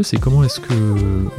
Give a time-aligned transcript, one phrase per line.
[0.00, 0.74] c'est comment est-ce que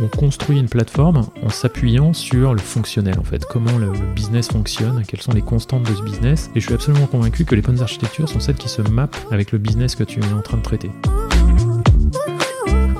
[0.01, 5.03] on construit une plateforme en s'appuyant sur le fonctionnel en fait, comment le, business fonctionne,
[5.07, 6.51] quelles sont les constantes de ce business.
[6.55, 9.51] Et je suis absolument convaincu que les bonnes architectures sont celles qui se mappent avec
[9.51, 10.91] le business que tu es en train de traiter.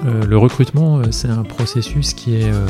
[0.05, 2.67] Euh, le recrutement, euh, c'est un processus qui est euh,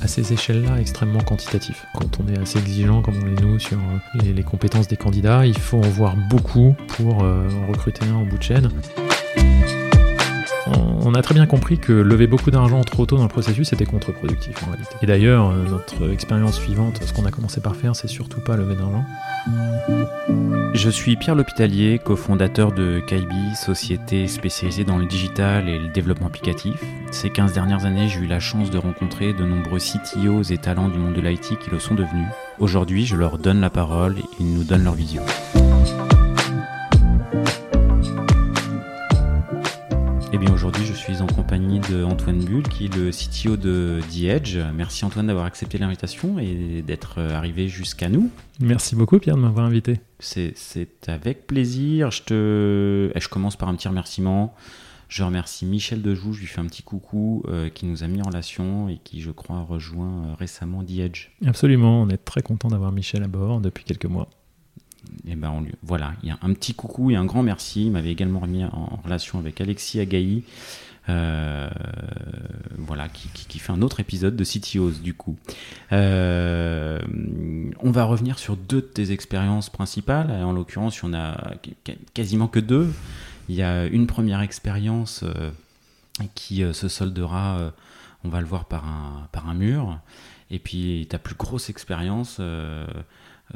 [0.00, 1.84] à ces échelles-là extrêmement quantitatif.
[1.94, 3.78] Quand on est assez exigeant, comme on l'est nous, sur
[4.22, 8.24] les, les, compétences des candidats, il faut en voir beaucoup pour en recruter un au
[8.24, 8.70] bout de chaîne
[11.04, 13.84] on a très bien compris que lever beaucoup d'argent trop tôt dans le processus était
[13.84, 14.96] contre-productif en réalité.
[15.02, 18.56] Et d'ailleurs, euh, notre expérience suivante, ce qu'on a commencé par faire, c'est surtout pas
[18.56, 19.04] lever d'argent.
[20.72, 26.26] Je suis Pierre L'Hôpitalier, cofondateur de Kaibi, société spécialisée dans le digital et le développement
[26.26, 26.82] applicatif.
[27.10, 30.88] Ces 15 dernières années, j'ai eu la chance de rencontrer de nombreux CTOs et talents
[30.88, 32.26] du monde de l'IT qui le sont devenus.
[32.58, 35.22] Aujourd'hui, je leur donne la parole et ils nous donnent leur vision.
[40.44, 44.24] Bien aujourd'hui je suis en compagnie de Antoine Bull qui est le CTO de The
[44.24, 44.58] Edge.
[44.74, 48.30] Merci Antoine d'avoir accepté l'invitation et d'être arrivé jusqu'à nous.
[48.60, 50.00] Merci beaucoup Pierre de m'avoir invité.
[50.18, 52.10] C'est avec plaisir.
[52.10, 53.12] Je, te...
[53.14, 54.54] Eh, je commence par un petit remerciement.
[55.08, 58.20] Je remercie Michel Dejoux, je lui fais un petit coucou, euh, qui nous a mis
[58.20, 61.28] en relation et qui, je crois, a rejoint euh, récemment The Edge.
[61.46, 64.28] Absolument, on est très content d'avoir Michel à bord depuis quelques mois
[65.26, 67.42] et eh ben on lui, voilà, il y a un petit coucou et un grand
[67.42, 67.86] merci.
[67.86, 70.42] Il m'avait également remis en relation avec Alexis Agaï,
[71.08, 71.68] euh,
[72.78, 75.36] voilà, qui, fait un autre épisode de CTOs du coup.
[75.92, 76.98] Euh,
[77.80, 80.30] on va revenir sur deux de tes expériences principales.
[80.30, 81.54] En l'occurrence, en a
[82.14, 82.92] quasiment que deux.
[83.48, 85.50] Il y a une première expérience euh,
[86.34, 87.72] qui se soldera,
[88.24, 89.98] on va le voir, par un, par un mur.
[90.50, 92.40] Et puis ta plus grosse expérience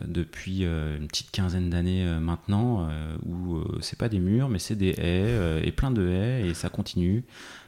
[0.06, 2.88] depuis euh, une petite quinzaine d'années euh, maintenant,
[3.26, 6.68] où c'est pas des murs, mais c'est des haies, et plein de haies, et ça
[6.68, 7.24] continue.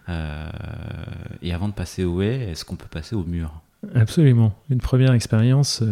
[0.09, 3.63] et avant de passer aux haies, est-ce qu'on peut passer au mur
[3.95, 4.53] Absolument.
[4.69, 5.83] Une première expérience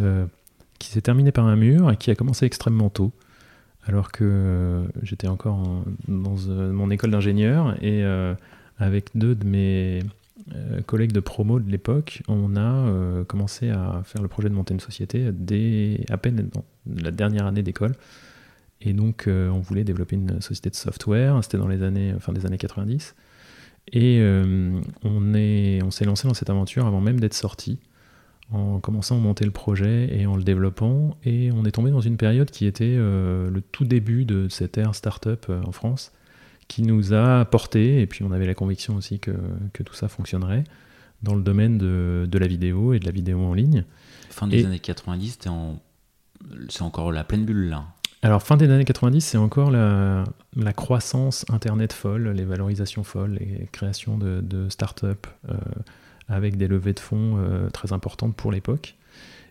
[0.78, 3.12] qui s'est terminée par un mur et qui a commencé extrêmement tôt
[3.86, 5.62] alors que j'étais encore
[6.08, 6.36] dans
[6.72, 8.04] mon école d'ingénieur et
[8.78, 10.02] avec deux de mes
[10.54, 14.54] euh, collègues de promo de l'époque, on a euh, commencé à faire le projet de
[14.54, 17.94] monter une société dès à peine dans la dernière année d'école.
[18.80, 21.42] Et donc, euh, on voulait développer une société de software.
[21.42, 23.14] C'était dans les années, fin des années 90.
[23.92, 24.20] Et
[25.02, 27.78] on, est, on s'est lancé dans cette aventure avant même d'être sorti,
[28.52, 31.16] en commençant à monter le projet et en le développant.
[31.24, 34.94] Et on est tombé dans une période qui était le tout début de cette ère
[34.94, 36.12] startup en France
[36.68, 39.32] qui nous a porté, et puis on avait la conviction aussi que,
[39.72, 40.64] que tout ça fonctionnerait,
[41.22, 43.84] dans le domaine de, de, la vidéo et de la vidéo en ligne.
[44.30, 45.38] Fin des années 90,
[46.68, 47.86] c'est encore la pleine bulle là.
[48.22, 50.24] Alors fin des années 90, c'est encore la,
[50.56, 55.54] la, croissance Internet folle, les valorisations folles, les créations de, de start-up euh,
[56.28, 58.96] avec des levées de fonds euh, très importantes pour l'époque.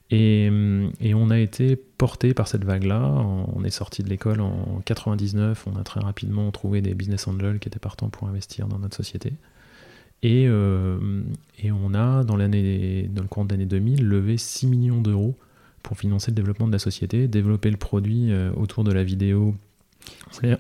[0.10, 0.50] Et,
[1.14, 3.02] on a été porté par cette vague-là.
[3.02, 5.66] On est sorti de l'école en 99.
[5.68, 8.96] On a très rapidement trouvé des business angels qui étaient partants pour investir dans notre
[8.96, 9.34] société.
[10.24, 11.24] Et, euh,
[11.66, 15.38] on a, dans, le cours de l'année 2000, levé 6 millions d'euros
[15.84, 19.56] pour financer le développement de la société, développer le produit euh, autour de la vidéo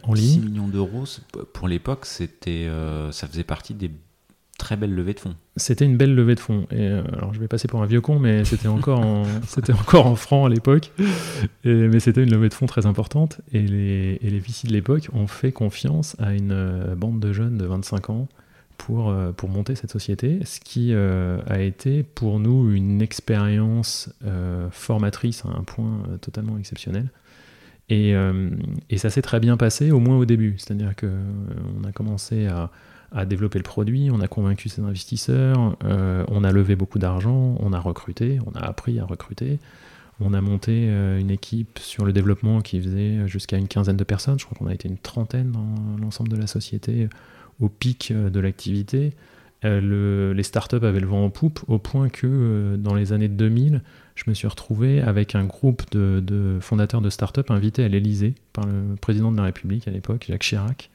[0.04, 0.34] en ligne.
[0.34, 1.06] 6 millions d'euros,
[1.54, 2.06] pour l'époque,
[2.48, 3.92] euh, ça faisait partie des
[4.58, 5.36] très belle levée de fonds.
[5.56, 6.68] C'était une belle levée de fonds.
[6.72, 9.74] Et euh, alors je vais passer pour un vieux con, mais c'était encore en, c'était
[9.74, 10.92] encore en francs à l'époque.
[11.64, 13.40] mais c'était une levée de fonds très importante.
[13.54, 17.34] Et les, et les VC de l'époque ont fait confiance à une euh, bande de
[17.34, 18.28] jeunes de 25 ans
[18.78, 24.10] pour, euh, pour monter cette société, ce qui a été pour nous une expérience
[24.72, 27.10] formatrice à un point totalement exceptionnel.
[27.90, 28.14] Et,
[28.90, 30.56] et ça s'est très bien passé, au moins au début.
[30.58, 32.70] C'est-à-dire qu'on a commencé à
[33.12, 37.56] à développer le produit, on a convaincu ses investisseurs, euh, on a levé beaucoup d'argent,
[37.60, 39.60] on a recruté, on a appris à recruter,
[40.20, 44.04] on a monté euh, une équipe sur le développement qui faisait jusqu'à une quinzaine de
[44.04, 47.08] personnes, je crois qu'on a été une trentaine dans l'ensemble de la société
[47.62, 49.14] au pic euh, de l'activité.
[49.64, 53.82] les startups avaient le vent en poupe au point que dans les années 2000,
[54.16, 58.36] je me suis retrouvé avec un groupe de, de fondateurs de startups invités à l'Elysée
[58.52, 60.90] par le président de la République à l'époque, Jacques Chirac,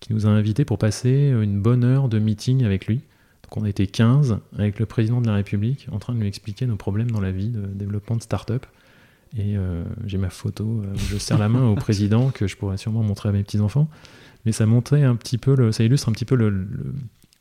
[0.00, 3.00] qui nous a invités pour passer une bonne heure de meeting avec lui.
[3.44, 6.66] Donc on était 15 avec le président de la République en train de lui expliquer
[6.66, 8.66] nos problèmes dans la vie de développement de start-up.
[9.36, 12.76] Et euh, j'ai ma photo, euh, je serre la main au président que je pourrais
[12.76, 13.88] sûrement montrer à mes petits-enfants.
[14.44, 16.66] Mais ça montrait un petit peu, le, ça illustre un petit peu le,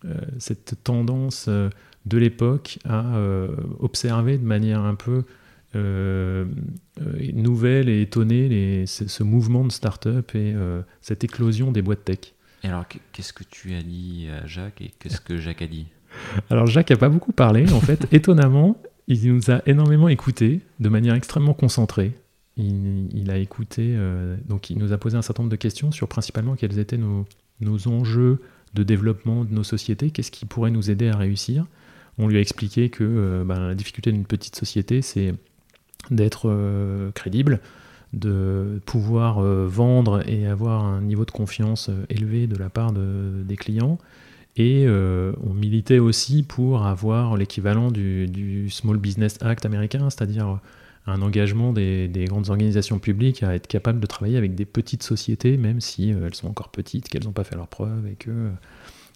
[0.06, 3.20] euh, cette tendance de l'époque à
[3.80, 5.24] observer de manière un peu
[7.34, 10.56] nouvelle et étonnée les, ce, ce, mouvement de start-up et
[11.02, 12.34] cette éclosion des boîtes tech.
[12.64, 15.88] Et alors, qu'est-ce que tu as dit à Jacques et qu'est-ce que Jacques a dit?
[16.50, 18.08] Alors, Jacques n'a pas beaucoup parlé, en fait.
[18.12, 18.78] Étonnamment,
[19.08, 22.14] il nous a énormément écouté de manière extrêmement concentrée.
[22.58, 26.10] Il, a écouté, euh, donc il nous a posé un certain nombre de questions sur
[26.10, 27.26] principalement quels étaient nos,
[27.62, 28.42] nos enjeux
[28.74, 31.66] de développement de nos sociétés, qu'est-ce qui pourrait nous aider à réussir.
[32.18, 35.34] On lui a expliqué que euh, ben, la difficulté d'une petite société, c'est
[36.12, 37.62] d'être euh, crédible,
[38.14, 43.56] de pouvoir vendre et avoir un niveau de confiance élevé de la part de, des
[43.56, 44.00] clients.
[44.58, 50.60] Et on militait aussi pour avoir l'équivalent du, Small Business Act américain, c'est-à-dire
[51.10, 55.58] un engagement des, grandes organisations publiques à être capable de travailler avec des petites sociétés,
[55.58, 58.18] même si euh, elles sont encore petites, qu'elles n'ont pas fait leurs preuves et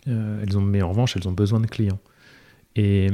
[0.08, 2.00] euh, ont, mais en revanche, elles ont besoin de clients.
[2.76, 3.10] Et,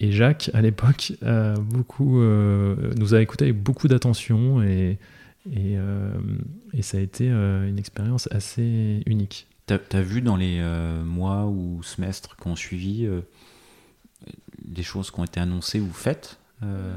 [0.00, 1.12] Jacques, à l'époque,
[1.60, 4.98] beaucoup, euh, nous a écouté avec beaucoup d'attention et,
[5.52, 5.76] et,
[6.82, 9.46] ça a été une expérience assez unique.
[9.66, 10.62] Tu as, vu dans les
[11.04, 13.08] mois ou semestres qui ont suivi
[14.64, 16.92] des choses qui ont été annoncées ou faites euh,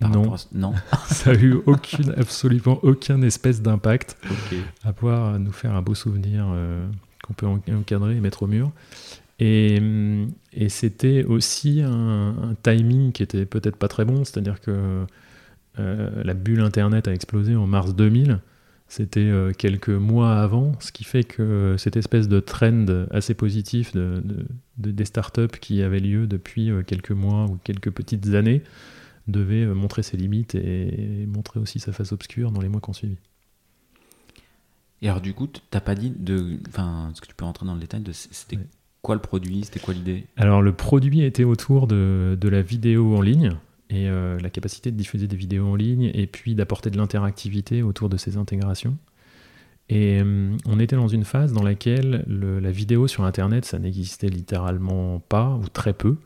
[0.00, 0.74] non, non.
[1.06, 4.16] ça a eu aucune, absolument aucun espèce d'impact,
[4.84, 6.86] à pouvoir nous faire un beau souvenir euh,
[7.22, 8.72] qu'on peut encadrer et mettre au mur.
[9.38, 15.04] Et, mm, et c'était aussi un, timing qui était peut-être pas très bon, c'est-à-dire que
[15.78, 18.40] euh, la bulle Internet a explosé en mars 2000.
[18.86, 23.92] C'était euh, quelques mois avant, ce qui fait que cette espèce de trend assez positif
[23.94, 24.22] de,
[24.76, 28.62] des startups qui avait lieu depuis euh, quelques mois ou quelques petites années
[29.26, 32.92] devait montrer ses limites et montrer aussi sa face obscure dans les mois qui ont
[32.92, 33.16] suivi.
[35.00, 36.58] Et alors du coup, tu n'as pas dit de...
[36.68, 38.12] Enfin, est-ce que tu peux rentrer dans le détail de...
[38.12, 38.58] C'était
[39.04, 43.20] quoi le produit C'était quoi l'idée Alors le produit était autour de, la vidéo en
[43.20, 43.52] ligne
[43.90, 47.82] et euh, la capacité de diffuser des vidéos en ligne et puis d'apporter de l'interactivité
[47.82, 48.96] autour de ces intégrations.
[49.90, 54.28] Et euh, on était dans une phase dans laquelle la vidéo sur Internet, ça n'existait
[54.28, 56.16] littéralement pas ou très peu.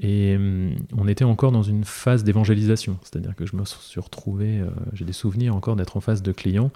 [0.00, 4.60] Et euh, on était encore dans une phase d'évangélisation, c'est-à-dire que je me suis retrouvé,
[4.92, 6.72] j'ai des souvenirs encore d'être en face de clients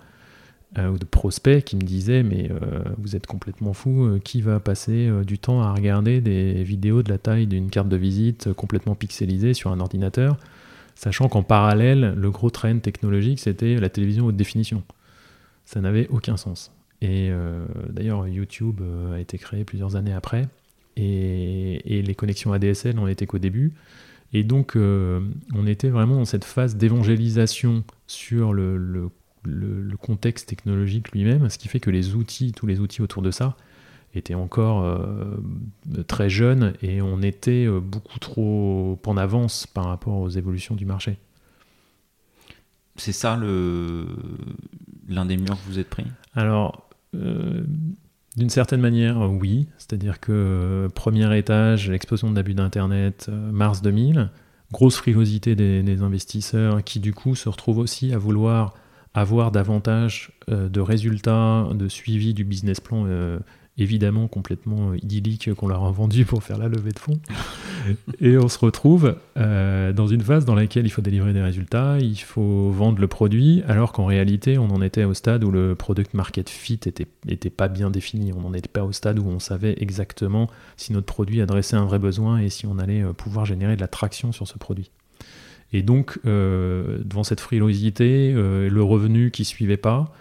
[0.78, 4.40] euh, ou de prospects qui me disaient mais euh, vous êtes complètement fou, euh, qui
[4.40, 8.54] va passer du temps à regarder des vidéos de la taille d'une carte de visite
[8.54, 10.38] complètement pixelisée sur un ordinateur,
[10.94, 14.82] sachant qu'en parallèle, le gros trend technologique c'était la télévision haute définition.
[15.66, 16.72] Ça n'avait aucun sens.
[17.02, 17.30] Et
[17.88, 18.80] d'ailleurs, YouTube
[19.12, 20.48] a été créé plusieurs années après,
[20.96, 23.72] et, les connexions ADSL n'en étaient qu'au début.
[24.32, 29.08] Et donc, on était vraiment dans cette phase d'évangélisation sur le
[29.44, 33.30] le, contexte technologique lui-même, ce qui fait que les outils, tous les outils autour de
[33.30, 33.56] ça,
[34.14, 35.36] étaient encore euh,
[36.06, 40.84] très jeunes et on était euh, beaucoup trop en avance par rapport aux évolutions du
[40.84, 41.18] marché.
[42.96, 44.06] C'est ça le
[45.08, 46.04] l'un des murs que vous êtes pris?
[46.34, 47.64] Alors, euh,
[48.36, 49.66] d'une certaine manière, oui.
[49.78, 54.30] C'est-à-dire que premier étage, l'explosion de l'abus d'Internet, mars 2000,
[54.72, 58.74] grosse frilosité des, des, investisseurs qui du coup se retrouvent aussi à vouloir
[59.14, 63.38] avoir davantage euh, de résultats, de suivi du business plan, euh,
[63.76, 67.18] évidemment complètement euh, idyllique qu'on leur a vendu pour faire la levée de fonds.
[68.20, 72.16] et on se retrouve dans une phase dans laquelle il faut délivrer des résultats, il
[72.16, 76.14] faut vendre le produit, alors qu'en réalité, on en était au stade où le product
[76.14, 78.32] market fit était, était pas bien défini.
[78.32, 81.84] On n'en était pas au stade où on savait exactement si notre produit adressait un
[81.84, 84.90] vrai besoin et si on allait pouvoir générer de la traction sur ce produit.
[85.72, 90.12] Et donc, euh, devant cette frilosité, euh, le revenu qui suivait pas,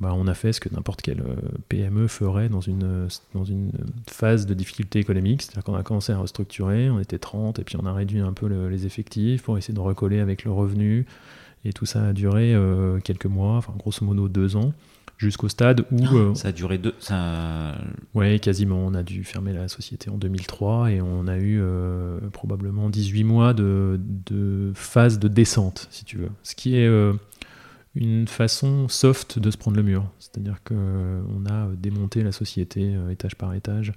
[0.00, 1.36] bah, on a fait ce que n'importe quelle euh,
[1.68, 3.72] PME ferait dans une, dans une
[4.08, 5.42] phase de difficulté économique.
[5.42, 8.32] C'est-à-dire qu'on a commencé à restructurer, on était 30, et puis on a réduit un
[8.32, 11.06] peu les effectifs pour essayer de recoller avec le revenu.
[11.64, 12.56] Et tout ça a duré
[13.02, 14.72] quelques mois, enfin grosso modo deux ans
[15.18, 15.98] jusqu'au stade où...
[16.04, 16.94] Ah, euh, ça a duré deux...
[17.00, 17.76] Ça...
[18.14, 18.78] Ouais, quasiment.
[18.78, 23.24] On a dû fermer la société en 2003 et on a eu euh, probablement 18
[23.24, 26.30] mois de, de, phase de descente, si tu veux.
[26.44, 27.12] Ce qui est euh,
[27.94, 30.08] une façon soft de se prendre le mur.
[30.20, 33.92] C'est-à-dire qu'on a démonté la société étage par étage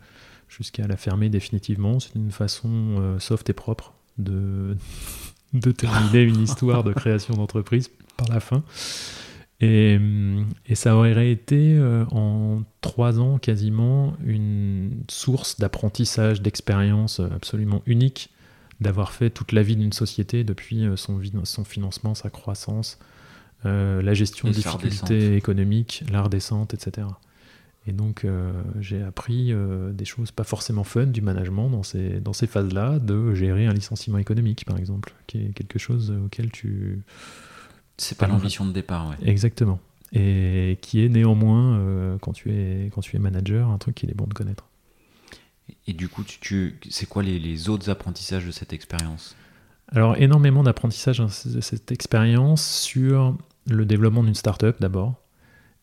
[0.50, 2.00] jusqu'à la fermer définitivement.
[2.00, 4.76] C'est une façon soft et propre de,
[5.54, 8.64] de terminer une histoire de création d'entreprise par la fin.
[9.62, 10.00] Et,
[10.74, 18.32] ça aurait été euh, en trois ans quasiment une source d'apprentissage, d'expérience absolument unique
[18.80, 22.98] d'avoir fait toute la vie d'une société depuis euh, son, son financement, sa croissance,
[23.68, 27.08] euh, la gestion des difficultés économiques, l'art descente, etc.
[27.86, 28.28] Et donc
[28.80, 29.52] j'ai appris
[29.92, 33.74] des choses pas forcément fun du management dans ces, dans ces phases-là, de gérer un
[33.74, 37.02] licenciement économique par exemple, qui est quelque chose auquel tu
[37.98, 39.30] c'est pas l'ambition de départ, ouais.
[39.30, 39.80] Exactement.
[40.14, 44.10] et qui est néanmoins, euh, quand, tu es, quand tu es manager, un truc qu'il
[44.10, 44.66] est bon de connaître.
[45.88, 49.36] Et du coup, tu, c'est quoi les, les, autres apprentissages de cette expérience?
[49.88, 55.22] Alors, énormément d'apprentissage de cette expérience sur le développement d'une startup d'abord,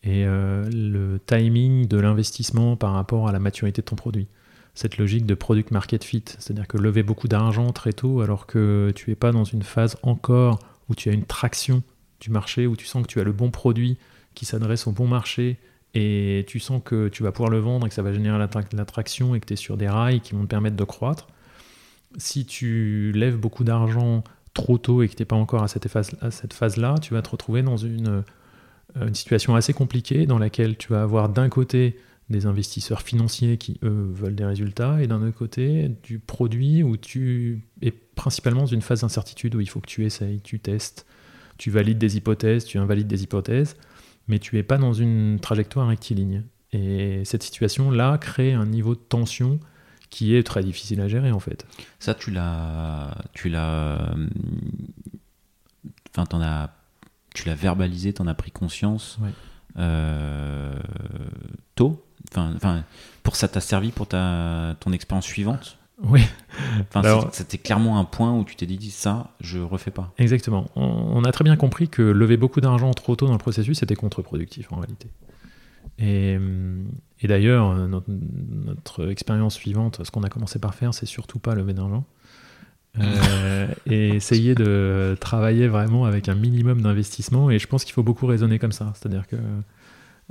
[0.03, 4.29] et euh, le timing de l'investissement par rapport à la maturité de ton produit.
[4.75, 8.93] Cette logique de product market fit, c'est-à-dire que lever beaucoup d'argent très tôt alors que
[8.95, 11.83] tu n'es pas dans une phase encore où tu as une traction
[12.21, 13.97] du marché, où tu sens que tu as le bon produit
[14.35, 15.59] qui s'adresse au bon marché
[15.95, 19.35] et tu sens que tu vas pouvoir le vendre et que ça va générer l'attraction
[19.35, 21.29] et que tu es sur des rails qui vont te permettre de croître.
[22.17, 24.23] Si tu lèves beaucoup d'argent
[24.55, 27.63] trop tôt et que tu n'es pas encore à cette phase-là, tu vas te retrouver
[27.63, 28.23] dans une
[28.97, 31.99] euh, une situation assez compliquée dans laquelle tu vas avoir d'un côté
[32.31, 36.97] des investisseurs financiers qui, eux, veulent des résultats, et d'un autre côté, du produit où
[36.97, 41.07] tu es principalement dans une phase d'incertitude où il faut que tu essayes, tu testes,
[41.59, 43.77] tu valides des hypothèses, tu invalides des hypothèses,
[44.29, 46.45] mais tu n'es pas dans une trajectoire rectiligne.
[46.73, 49.59] Et cette situation-là crée un niveau de tension
[50.11, 51.67] qui est très difficile à gérer en fait.
[51.99, 54.15] Ça, tu l'as, tu l'as,
[56.11, 56.71] enfin, t'en as
[57.35, 59.19] tu l'as verbalisé, tu en as pris conscience
[59.79, 60.75] euh,
[61.75, 62.85] tôt enfin,
[63.23, 66.23] pour ça t'a servi pour ta, ton expérience suivante Oui.
[66.95, 70.13] Enfin, c'était clairement un point où tu t'es dit ça, je refais pas.
[70.19, 70.67] Exactement.
[70.77, 73.97] On, a très bien compris que lever beaucoup d'argent trop tôt dans le processus c'était
[73.97, 75.09] contre-productif en réalité.
[75.99, 76.39] Et,
[77.21, 81.57] et d'ailleurs, notre, notre, expérience suivante, ce qu'on a commencé par faire, c'est surtout pas
[81.57, 82.05] lever d'argent.
[83.01, 87.51] Euh, et essayer de travailler vraiment avec un minimum d'investissement.
[87.51, 88.93] Et je pense qu'il faut beaucoup raisonner comme ça.
[88.95, 89.37] C'est-à-dire que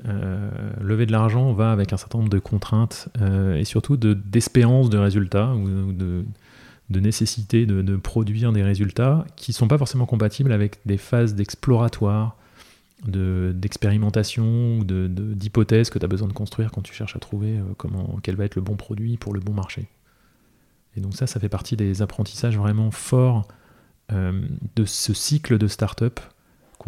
[0.06, 0.50] euh,
[0.80, 4.98] lever de l'argent va avec un certain nombre de contraintes euh, et surtout d'espérance de,
[4.98, 6.24] résultats ou, de,
[6.90, 11.36] de, nécessité de, produire des résultats qui ne sont pas forcément compatibles avec des phases
[11.36, 12.38] d'exploratoire,
[13.06, 18.20] d'expérimentation ou d'hypothèses que tu as besoin de construire quand tu cherches à trouver comment,
[18.24, 19.88] quel va être le bon produit pour le bon marché.
[20.96, 23.48] Et donc ça, ça fait partie des apprentissages vraiment forts
[24.12, 24.42] euh,
[24.78, 26.22] de ce cycle de start-up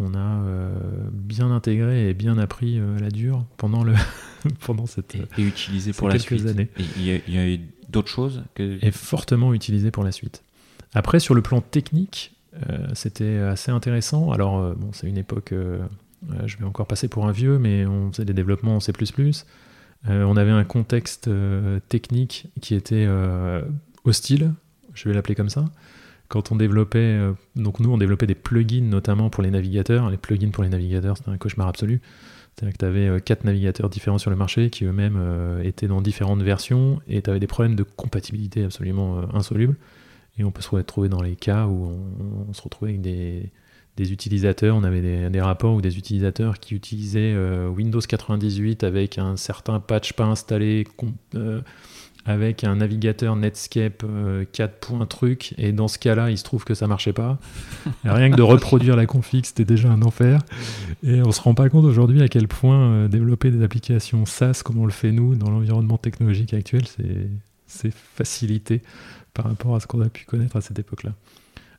[0.00, 0.72] qu'on a euh,
[1.12, 3.92] bien intégré et bien appris euh, à la dure pendant, le
[4.66, 6.46] pendant cette et, utilisé pour la suite.
[6.46, 6.68] années.
[6.96, 8.78] Il y, a, eu d'autres choses que...
[8.82, 10.42] Et fortement utilisé pour la suite.
[10.94, 12.34] Après, sur le plan technique,
[12.94, 14.32] c'était assez intéressant.
[14.32, 18.24] Alors, bon, c'est une époque, je vais encore passer pour un vieux, mais on faisait
[18.24, 18.92] des développements en C++.
[20.08, 21.30] on avait un contexte
[21.88, 23.08] technique qui était
[24.02, 24.52] hostile,
[24.94, 25.66] je vais l'appeler comme ça.
[26.30, 30.08] Quand on développait, euh, donc nous on développait des plugins notamment pour les navigateurs.
[30.10, 32.00] Les plugins pour les navigateurs, c'était un cauchemar absolu.
[32.54, 35.88] C'est-à-dire que tu avais euh, quatre navigateurs différents sur le marché qui eux-mêmes euh, étaient
[35.88, 39.76] dans différentes versions et tu avais des problèmes de compatibilité absolument insolubles.
[40.38, 41.98] Et on peut se retrouver dans les cas où
[42.48, 43.50] on, se retrouvait avec des,
[43.98, 49.80] utilisateurs, on avait des, rapports ou des utilisateurs qui utilisaient Windows 98 avec un certain
[49.80, 50.86] patch pas installé,
[52.26, 54.04] avec un navigateur Netscape
[54.52, 54.92] 4.
[54.92, 57.38] Euh, truc, et dans ce cas-là, il se trouve que ça marchait pas.
[58.04, 60.40] rien que de reproduire la config, c'était déjà un enfer.
[61.02, 64.62] Et on se rend pas compte aujourd'hui à quel point euh, développer des applications SaaS
[64.64, 66.84] comme on le fait nous dans l'environnement technologique actuel,
[67.66, 68.82] c'est facilité
[69.32, 71.14] par rapport à ce qu'on a pu connaître à cette époque-là.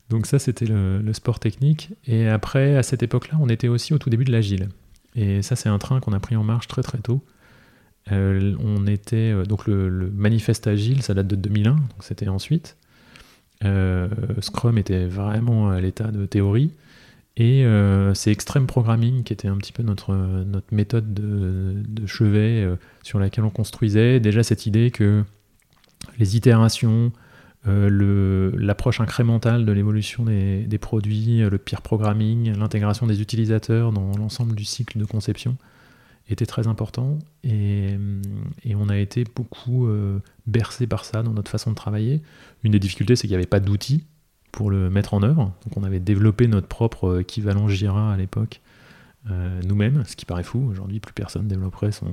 [0.10, 1.91] Donc ça, c'était le, le, sport technique.
[2.05, 4.67] Et après, à cette époque-là, on était aussi au tout début de l'agile.
[5.15, 7.21] Et ça, c'est un train qu'on a pris en marche très très tôt.
[8.12, 12.77] Euh, on était euh, donc le, manifeste agile, ça date de 2001, donc c'était ensuite.
[13.63, 14.08] Euh,
[14.39, 16.72] Scrum était vraiment à l'état de théorie.
[17.38, 17.65] Et
[18.13, 20.13] c'est Extreme Programming qui était un petit peu notre,
[20.70, 22.67] méthode de, chevet
[23.03, 25.24] sur laquelle on construisait déjà cette idée que
[26.20, 27.12] les itérations,
[27.65, 34.53] l'approche incrémentale de l'évolution des, des, produits, le peer programming, l'intégration des utilisateurs dans l'ensemble
[34.53, 35.55] du cycle de conception,
[36.33, 37.97] était très important et,
[38.75, 42.21] on a été beaucoup euh, bercé par ça dans notre façon de travailler.
[42.63, 44.05] Une des difficultés, c'est qu'il n'y avait pas d'outils
[44.51, 45.53] pour le mettre en œuvre.
[45.65, 48.61] Donc on avait développé notre propre équivalent Jira à l'époque
[49.29, 50.67] euh, nous-mêmes, ce qui paraît fou.
[50.69, 52.11] Aujourd'hui, plus personne développerait son,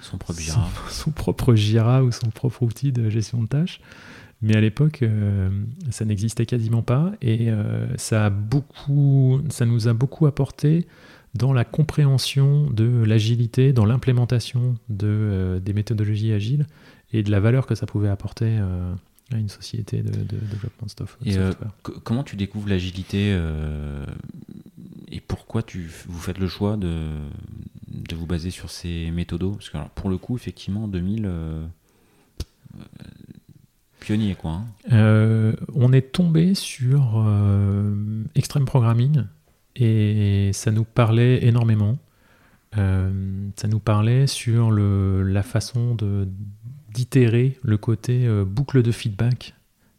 [0.00, 0.68] son propre Jira.
[0.88, 3.80] Son, propre Jira ou son propre outil de gestion de tâches.
[4.42, 5.50] Mais à l'époque, euh,
[5.90, 7.50] ça n'existait quasiment pas et
[7.96, 10.86] ça, a beaucoup, ça nous a beaucoup apporté
[11.34, 16.66] dans la compréhension de l'agilité, dans l'implémentation de, euh, des méthodologies agiles
[17.12, 18.92] et de la valeur que ça pouvait apporter euh,
[19.32, 21.16] à une société de, développement de, software.
[21.24, 23.36] Et euh, comment tu découvres l'agilité
[25.12, 27.08] et pourquoi tu, vous faites le choix de,
[27.88, 29.52] de vous baser sur ces méthodos?
[29.52, 31.30] Parce que pour le coup, effectivement, en 2000,
[34.00, 34.62] pionnier quoi.
[34.90, 35.54] Hein.
[35.74, 37.24] on est tombé sur
[38.34, 39.24] Extreme Programming
[39.76, 41.98] et ça nous parlait énormément.
[42.74, 45.96] ça nous parlait sur le, la façon
[46.92, 49.54] d'itérer le côté boucle de feedback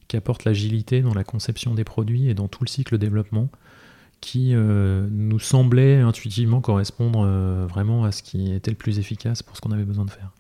[0.08, 3.50] qui apporte l'agilité dans la conception des produits et dans tout le cycle de développement
[4.20, 7.26] qui nous semblait intuitivement correspondre
[7.68, 10.32] vraiment à ce qui était le plus efficace pour ce qu'on avait besoin de faire.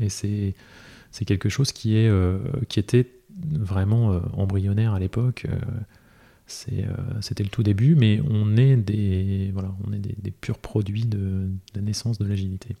[0.00, 5.46] Et c'est quelque chose qui, est, euh, qui était vraiment euh, embryonnaire à l'époque.
[6.72, 6.84] Euh,
[7.20, 11.48] c'était le tout début, mais on est des, voilà, on est des, purs produits de,
[11.74, 12.76] la naissance de l'agilité.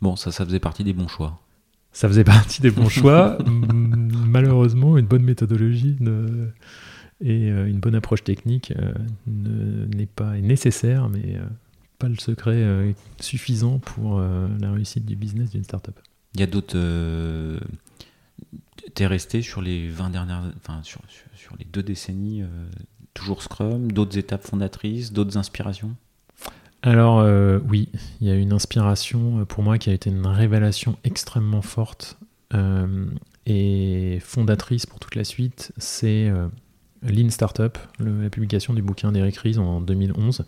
[0.00, 1.40] Bon, ça, ça faisait partie des bons choix.
[1.92, 3.38] Ça faisait partie des bons choix.
[3.46, 5.96] Malheureusement, une bonne méthodologie
[7.20, 8.72] et une bonne approche technique
[9.26, 11.38] n'est pas nécessaire, mais
[11.98, 15.98] pas le secret suffisant pour la réussite du business d'une startup.
[16.34, 16.76] Il y a d'autres.
[16.76, 17.58] Euh,
[18.94, 20.42] T'es resté sur les 20 dernières.
[20.56, 21.00] Enfin, sur,
[21.34, 22.46] sur, les deux décennies, euh,
[23.14, 25.94] toujours Scrum, d'autres étapes fondatrices, d'autres inspirations?
[26.82, 27.88] Alors euh, oui,
[28.20, 32.18] il y a une inspiration euh, pour moi qui a été une révélation extrêmement forte
[33.46, 36.30] et fondatrice pour toute la suite, c'est
[37.02, 40.44] Lean Startup, la publication du bouquin d'Eric Ries en 2011,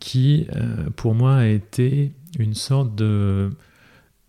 [0.00, 0.48] qui
[0.96, 3.52] pour moi a été une sorte de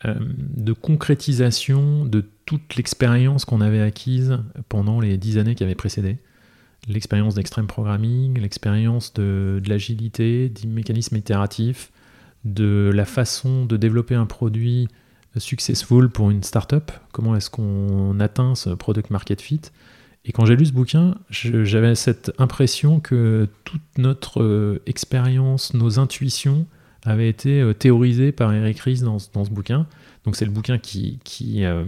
[0.05, 6.17] de concrétisation de toute l'expérience qu'on avait acquise pendant les dix années qui avaient précédé.
[6.87, 11.91] L'expérience d'extrême programming, l'expérience de, l'agilité, du mécanisme itératif,
[12.43, 14.87] de la façon de développer un produit
[15.37, 19.61] successful pour une startup, comment est-ce qu'on atteint ce product market fit?
[20.25, 25.99] Et quand j'ai lu ce bouquin, j'avais cette impression que toute notre euh, expérience, nos
[25.99, 26.67] intuitions,
[27.03, 29.87] avait été euh, théorisé par Eric Ries dans, dans ce bouquin.
[30.25, 31.83] Donc c'est le bouquin qui, qui, euh,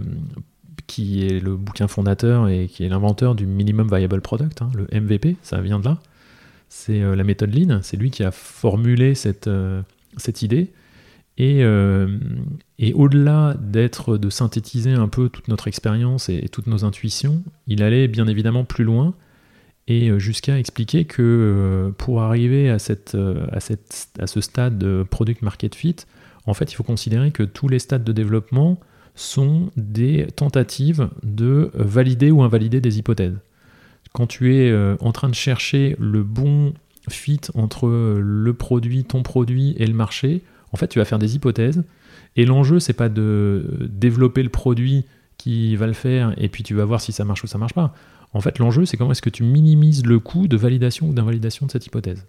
[0.86, 4.86] qui est le bouquin fondateur et qui est l'inventeur du Minimum Viable Product, hein, le
[5.00, 5.98] MVP, ça vient de là.
[6.68, 9.50] C'est euh, la méthode Lean, c'est lui qui a formulé cette,
[10.16, 10.72] cette idée.
[11.36, 11.62] Et,
[12.78, 17.42] et au-delà d'être de synthétiser un peu toute notre expérience et, et, toutes nos intuitions,
[17.66, 19.14] il allait bien évidemment plus loin
[19.86, 24.40] et euh, jusqu'à expliquer que euh, pour arriver à, cette, euh, à, cette, à ce
[24.40, 25.96] stade de product market fit,
[26.46, 28.78] en fait, il faut considérer que tous les stades de développement
[29.14, 33.38] sont des tentatives de valider ou invalider des hypothèses.
[34.12, 36.74] Quand tu es en train de chercher le bon
[37.08, 40.42] fit entre le produit, ton produit et le marché,
[40.72, 41.82] en fait, tu vas faire des hypothèses.
[42.36, 45.04] Et l'enjeu, c'est pas de développer le produit
[45.38, 47.74] qui va le faire et puis tu vas voir si ça marche ou ça marche
[47.74, 47.94] pas.
[48.34, 51.66] En fait, l'enjeu, c'est comment est-ce que tu minimises le coût de validation ou d'invalidation
[51.66, 52.26] de cette hypothèse.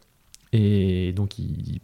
[0.54, 1.82] Et donc, il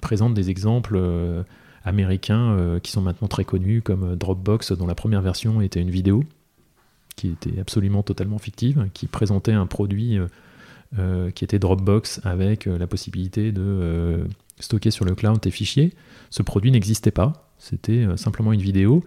[0.00, 1.42] présente des exemples euh,
[1.84, 5.80] américains euh, qui sont maintenant très connus, comme euh, Dropbox, dont la première version était
[5.80, 6.22] une vidéo,
[7.16, 10.18] qui était absolument totalement fictive, qui présentait un produit
[11.34, 14.26] qui était Dropbox avec la possibilité de
[14.60, 15.92] stocker sur le cloud tes fichiers.
[16.30, 19.02] Ce produit n'existait pas, c'était simplement une vidéo.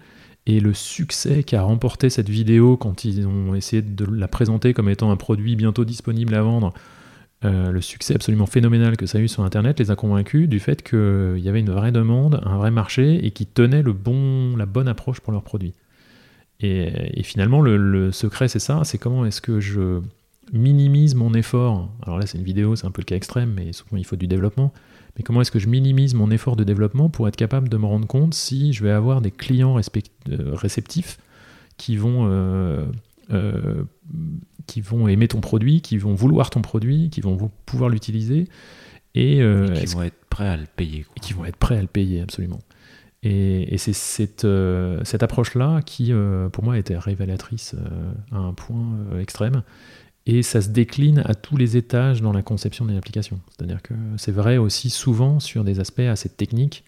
[0.50, 4.90] Et le succès qu'a remporté cette vidéo quand ils ont essayé de la présenter comme
[4.90, 6.74] étant un produit bientôt disponible à vendre,
[7.46, 10.60] euh, le succès absolument phénoménal que ça a eu sur Internet les a convaincus du
[10.60, 14.58] fait qu'il y avait une vraie demande, un vrai marché et qui tenait le bon,
[14.58, 15.76] la bonne approche pour leurs produits.
[16.62, 20.02] Et, finalement, le, secret, c'est ça, c'est comment est-ce que je
[20.52, 21.92] minimise mon effort.
[22.02, 24.16] Alors là, c'est une vidéo, c'est un peu le cas extrême, mais souvent il faut
[24.16, 24.74] du développement
[25.20, 27.86] mais comment est-ce que je minimise mon effort de développement pour être capable de me
[27.86, 31.18] rendre compte si je vais avoir des clients euh, réceptifs
[31.76, 32.86] qui vont, euh,
[33.34, 33.84] euh,
[34.66, 38.48] qui vont aimer ton produit, qui vont vouloir ton produit, qui vont pouvoir l'utiliser
[39.14, 39.42] et,
[39.76, 41.06] qui vont être prêts à le payer.
[41.18, 42.60] Et qui vont être prêts à le payer, absolument.
[43.22, 44.48] Et, c'est cette,
[45.04, 46.14] cette approche-là qui,
[46.54, 47.76] pour moi, était révélatrice
[48.32, 49.64] à un point extrême
[50.30, 53.39] et ça se décline à tous les étages dans la conception d'une application.
[53.50, 56.84] C'est-à-dire que c'est vrai aussi souvent sur des aspects assez techniques.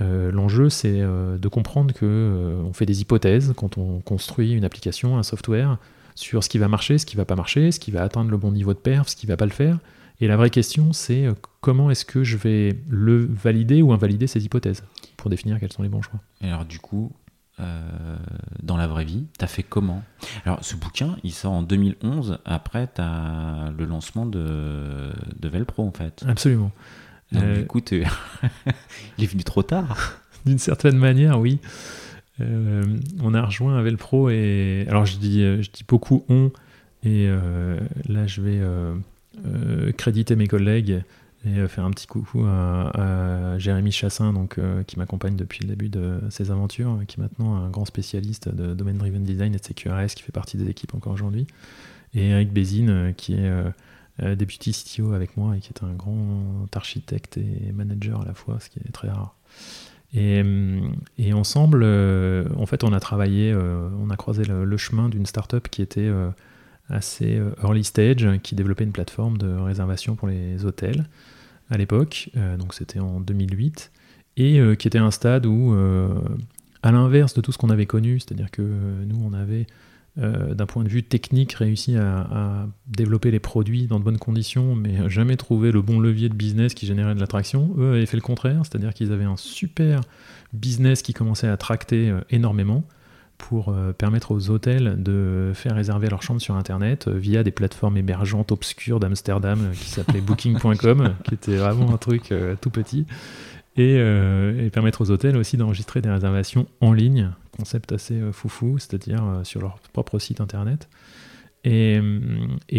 [0.00, 4.52] Euh, l'enjeu, c'est euh, de comprendre que euh, on fait des hypothèses quand on construit
[4.52, 5.76] une application, un software,
[6.14, 8.38] sur ce qui va marcher, ce qui va pas marcher, ce qui va atteindre le
[8.38, 9.78] bon niveau de perf, ce qui va pas le faire.
[10.22, 11.26] Et la vraie question, c'est
[11.60, 14.84] comment est-ce que je vais le valider ou invalider ces hypothèses
[15.18, 16.20] pour définir quels sont les bons choix?
[16.40, 17.12] Alors du coup,
[17.60, 18.16] euh,
[18.62, 20.02] dans la vraie vie T'as fait comment?
[20.44, 22.38] Alors, ce bouquin, il sort en 2011.
[22.44, 26.24] Après, t'as le lancement de, de Velpro, en fait.
[26.26, 26.72] Absolument.
[27.32, 27.60] Donc, euh...
[27.60, 30.20] du coup, il est venu trop tard.
[30.46, 31.58] D'une certaine manière, oui.
[32.40, 32.82] Euh,
[33.22, 36.50] on a rejoint Velpro et alors je dis, je dis beaucoup on
[37.04, 37.28] et
[38.08, 41.02] là je vais créditer mes collègues
[41.44, 45.68] et euh, faire un petit coucou à, Jérémy Chassin, donc, euh, qui m'accompagne depuis le
[45.68, 49.58] début de ses aventures, qui est maintenant un grand spécialiste de Domain Driven Design et
[49.58, 51.46] de CQRS, qui fait partie des équipes encore aujourd'hui,
[52.14, 53.50] et Eric Bézine, euh, qui est
[54.36, 58.58] deputy CTO avec moi et qui est un grand architecte et manager à la fois,
[58.60, 59.34] ce qui est très rare.
[60.12, 60.42] Et,
[61.16, 65.80] et ensemble, en fait, on a travaillé, on a croisé le, chemin d'une startup qui
[65.80, 66.10] était
[66.90, 71.06] assez early stage, qui développait une plateforme de réservation pour les hôtels
[71.70, 73.92] à l'époque, donc c'était en 2008,
[74.36, 75.74] et qui était un stade où
[76.82, 79.66] à l'inverse de tout ce qu'on avait connu, c'est-à-dire que euh, nous, on avait,
[80.18, 84.74] euh, d'un point de vue technique, réussi à, développer les produits dans de bonnes conditions,
[84.74, 87.74] mais jamais trouvé le bon levier de business qui générait de l'attraction.
[87.78, 90.00] Eux avaient fait le contraire, c'est-à-dire qu'ils avaient un super
[90.52, 92.84] business qui commençait à tracter euh, énormément
[93.48, 98.52] pour permettre aux hôtels de faire réserver leurs chambres sur Internet via des plateformes hébergeantes
[98.52, 103.06] obscures d'Amsterdam qui s'appelaient Booking.com, qui était vraiment un truc tout petit.
[103.78, 108.78] Euh, et, permettre aux hôtels aussi d'enregistrer des réservations en ligne, concept assez euh, foufou,
[108.78, 110.88] c'est-à-dire euh, sur leur propre site internet.
[111.64, 112.00] Et,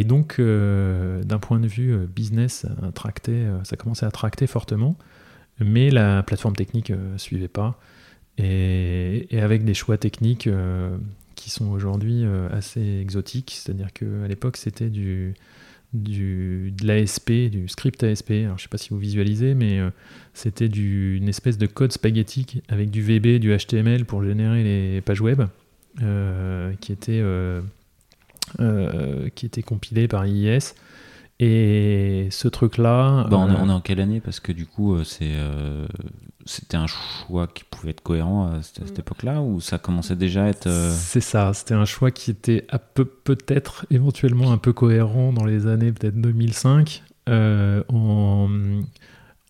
[0.06, 4.98] donc, d'un point de vue business, tracté, ça commençait à tracter fortement,
[5.60, 7.80] mais la plateforme technique ne suivait pas.
[8.38, 10.50] Et, avec des choix techniques
[11.36, 15.34] qui sont aujourd'hui assez exotiques, c'est-à-dire qu'à l'époque, c'était du,
[15.94, 18.32] du, de l'ASP, du script ASP.
[18.32, 19.90] Alors, je ne sais pas si vous visualisez, mais euh,
[20.34, 25.22] c'était une espèce de code spaghetti avec du VB, du HTML pour générer les pages
[25.22, 25.44] web,
[26.02, 27.62] euh, qui, était, euh,
[29.36, 30.74] qui était compilé par IIS.
[31.40, 33.28] Et ce truc-là.
[33.30, 34.22] Bah, on, est, en quelle année?
[34.22, 35.34] Parce que du coup, c'est
[36.46, 40.48] c'était un choix qui pouvait être cohérent à cette, époque-là ou ça commençait déjà à
[40.48, 40.68] être.
[40.68, 45.46] Euh, c'est ça, c'était un choix qui était peu, peut-être éventuellement un peu cohérent dans
[45.46, 47.04] les années peut-être 2005.
[47.30, 48.50] Euh, en,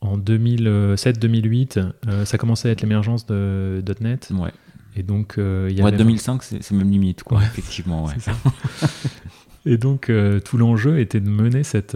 [0.02, 4.32] en 2007-2008, euh, ça commençait à être l'émergence de .NET.
[4.34, 4.52] Ouais.
[4.96, 8.06] Et donc, il y ouais, 2005, c'est même limite, quoi, effectivement.
[8.06, 8.14] Ouais.
[9.66, 10.12] Et donc,
[10.44, 11.96] tout l'enjeu était de mener cette,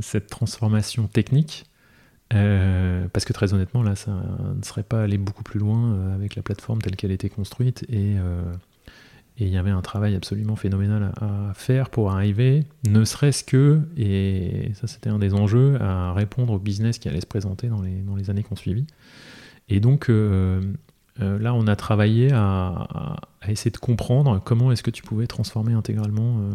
[0.00, 1.64] cette transformation technique
[2.34, 6.14] euh, parce que très honnêtement, là, ça ne serait pas allé beaucoup plus loin euh,
[6.14, 7.84] avec la plateforme telle qu'elle était construite.
[7.92, 8.42] Euh,
[9.38, 13.80] et il y avait un travail absolument phénoménal à, faire pour arriver, ne serait-ce que,
[13.96, 17.80] et ça c'était un des enjeux, à répondre au business qui allait se présenter dans
[17.80, 18.86] les, dans les années suivi.
[19.70, 25.02] Et donc là, on a travaillé à, à, essayer de comprendre comment est-ce que tu
[25.02, 26.50] pouvais transformer intégralement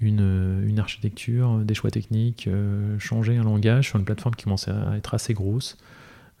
[0.00, 4.96] une, architecture, des choix techniques, euh, changer un langage sur une plateforme qui commençait à
[4.96, 5.76] être assez grosse,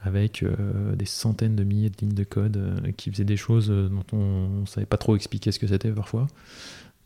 [0.00, 3.68] avec euh, des centaines de milliers de lignes de code euh, qui faisaient des choses
[3.68, 6.26] dont on ne savait pas trop expliquer ce que c'était parfois,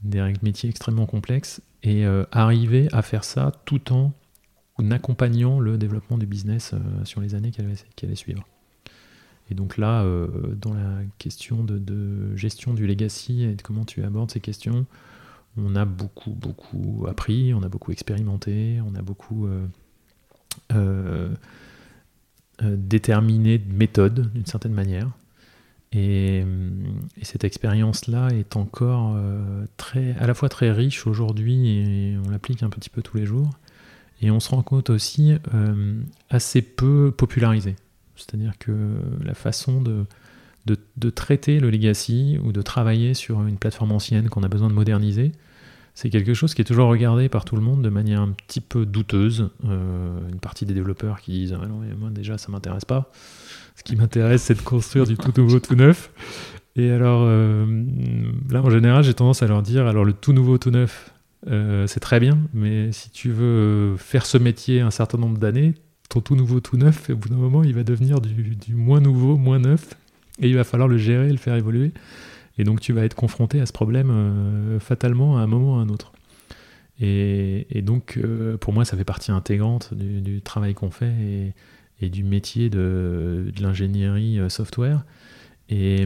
[0.02, 4.12] des règles métiers extrêmement complexes, et arriver à faire ça tout en
[4.90, 8.44] accompagnant le développement du business sur les années qui allaient, suivre.
[9.48, 10.04] Et donc là,
[10.60, 14.86] dans la question de, gestion du legacy et de comment tu abordes ces questions,
[15.58, 19.66] on a beaucoup, beaucoup appris, on a beaucoup expérimenté, on a beaucoup euh,
[20.72, 21.34] euh,
[22.62, 25.10] euh, déterminé de méthode d'une certaine manière.
[25.92, 26.44] Et,
[27.22, 29.18] cette expérience-là est encore
[29.76, 33.26] très, à la fois très riche aujourd'hui et on l'applique un petit peu tous les
[33.26, 33.50] jours.
[34.22, 35.34] Et on se rend compte aussi
[36.30, 37.76] assez peu popularisé.
[38.16, 38.72] C'est-à-dire que
[39.22, 44.48] la façon de, traiter le legacy ou de travailler sur une plateforme ancienne qu'on a
[44.48, 45.32] besoin de moderniser,
[46.00, 48.60] c'est quelque chose qui est toujours regardé par tout le monde de manière un petit
[48.60, 49.50] peu douteuse.
[49.64, 53.10] Euh, une partie des développeurs qui disent ah non, moi déjà ça m'intéresse pas.
[53.74, 56.12] Ce qui m'intéresse c'est de construire du tout nouveau, tout neuf.
[56.76, 57.66] Et alors euh,
[58.48, 61.12] là en général j'ai tendance à leur dire alors le tout nouveau, tout neuf
[61.48, 65.74] euh, c'est très bien, mais si tu veux faire ce métier un certain nombre d'années,
[66.08, 69.00] ton tout nouveau, tout neuf, au bout d'un moment il va devenir du, du moins
[69.00, 69.94] nouveau, moins neuf,
[70.40, 71.90] et il va falloir le gérer, le faire évoluer.
[72.58, 75.78] Et donc tu vas être confronté à ce problème euh, fatalement à un moment ou
[75.78, 76.12] à un autre.
[77.00, 81.54] Et, donc euh, pour moi ça fait partie intégrante du, travail qu'on fait
[82.00, 85.04] et, du métier de, l'ingénierie euh, software.
[85.70, 86.04] Et,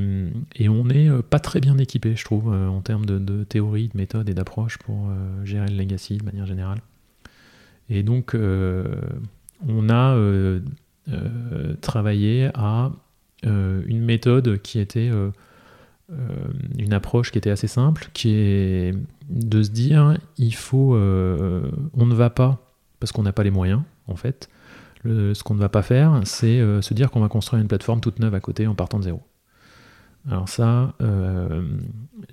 [0.68, 4.34] on n'est pas très bien équipé, je trouve, en termes de, théorie, de méthode et
[4.34, 5.08] d'approche pour
[5.44, 6.80] gérer le legacy de manière générale.
[7.88, 10.16] Et donc on a
[11.80, 12.90] travaillé à
[13.44, 15.10] une méthode qui était
[16.78, 18.94] une approche qui était assez simple, qui est
[19.28, 23.50] de se dire il faut, euh, on ne va pas parce qu'on n'a pas les
[23.50, 24.48] moyens en fait.
[25.04, 28.00] ce qu'on ne va pas faire, c'est euh, se dire qu'on va construire une plateforme
[28.00, 29.22] toute neuve à côté en partant de zéro.
[30.28, 30.94] Alors ça,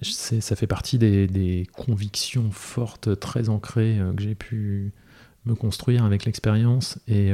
[0.04, 4.94] ça fait partie des, des, convictions fortes, très ancrées que j'ai pu
[5.46, 7.32] me construire avec l'expérience et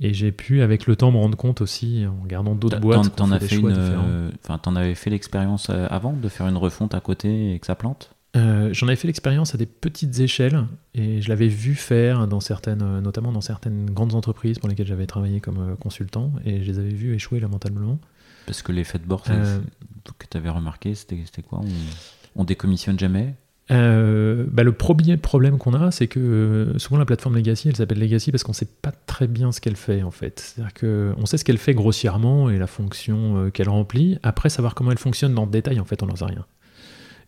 [0.00, 3.26] et j'ai pu, avec le temps, me rendre compte aussi, en regardant d'autres boîtes, t'en,
[3.38, 7.54] fait une, enfin, t'en avais fait l'expérience euh, avant de faire une refonte à côté
[7.54, 8.14] et que ça plante?
[8.36, 12.40] Euh, J'en avais fait l'expérience à des petites échelles et je l'avais vu faire dans
[12.40, 16.78] certaines, notamment dans certaines grandes entreprises pour lesquelles j'avais travaillé comme consultant et je les
[16.80, 18.00] avais vus échouer lamentablement.
[18.46, 21.60] Parce que l'effet de bord que tu avais remarqué, c'était quoi?
[21.62, 23.36] On, on décommissionne jamais?
[23.70, 27.76] Euh, bah, le premier problème qu'on a, c'est que euh, souvent la plateforme Legacy, elle
[27.76, 30.40] s'appelle Legacy parce qu'on ne sait pas très bien ce qu'elle fait en fait.
[30.40, 34.18] C'est-à-dire qu'on sait ce qu'elle fait grossièrement et la fonction euh, qu'elle remplit.
[34.22, 36.44] Après, savoir comment elle fonctionne dans le détail, en fait, on n'en sait rien.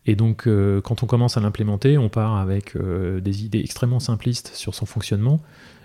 [0.09, 0.49] Et donc,
[0.85, 5.42] quand on commence à l'implémenter, on part avec des idées extrêmement simplistes sur son fonctionnement.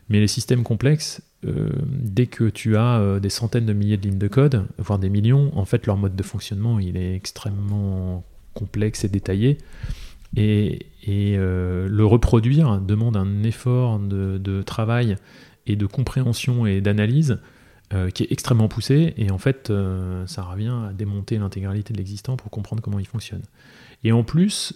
[0.09, 4.27] Mais les systèmes complexes, dès que tu as des centaines de milliers de lignes de
[4.27, 9.07] code, voire des millions, en fait, leur mode de fonctionnement, il est extrêmement complexe et
[9.07, 9.57] détaillé.
[10.35, 15.17] Et, euh, le reproduire demande un effort de, travail
[15.67, 17.39] et de compréhension et d'analyse
[17.93, 19.13] euh, qui est extrêmement poussé.
[19.17, 23.07] Et en fait, euh, ça revient à démonter l'intégralité de l'existant pour comprendre comment il
[23.07, 23.41] fonctionne.
[24.03, 24.73] Et en plus,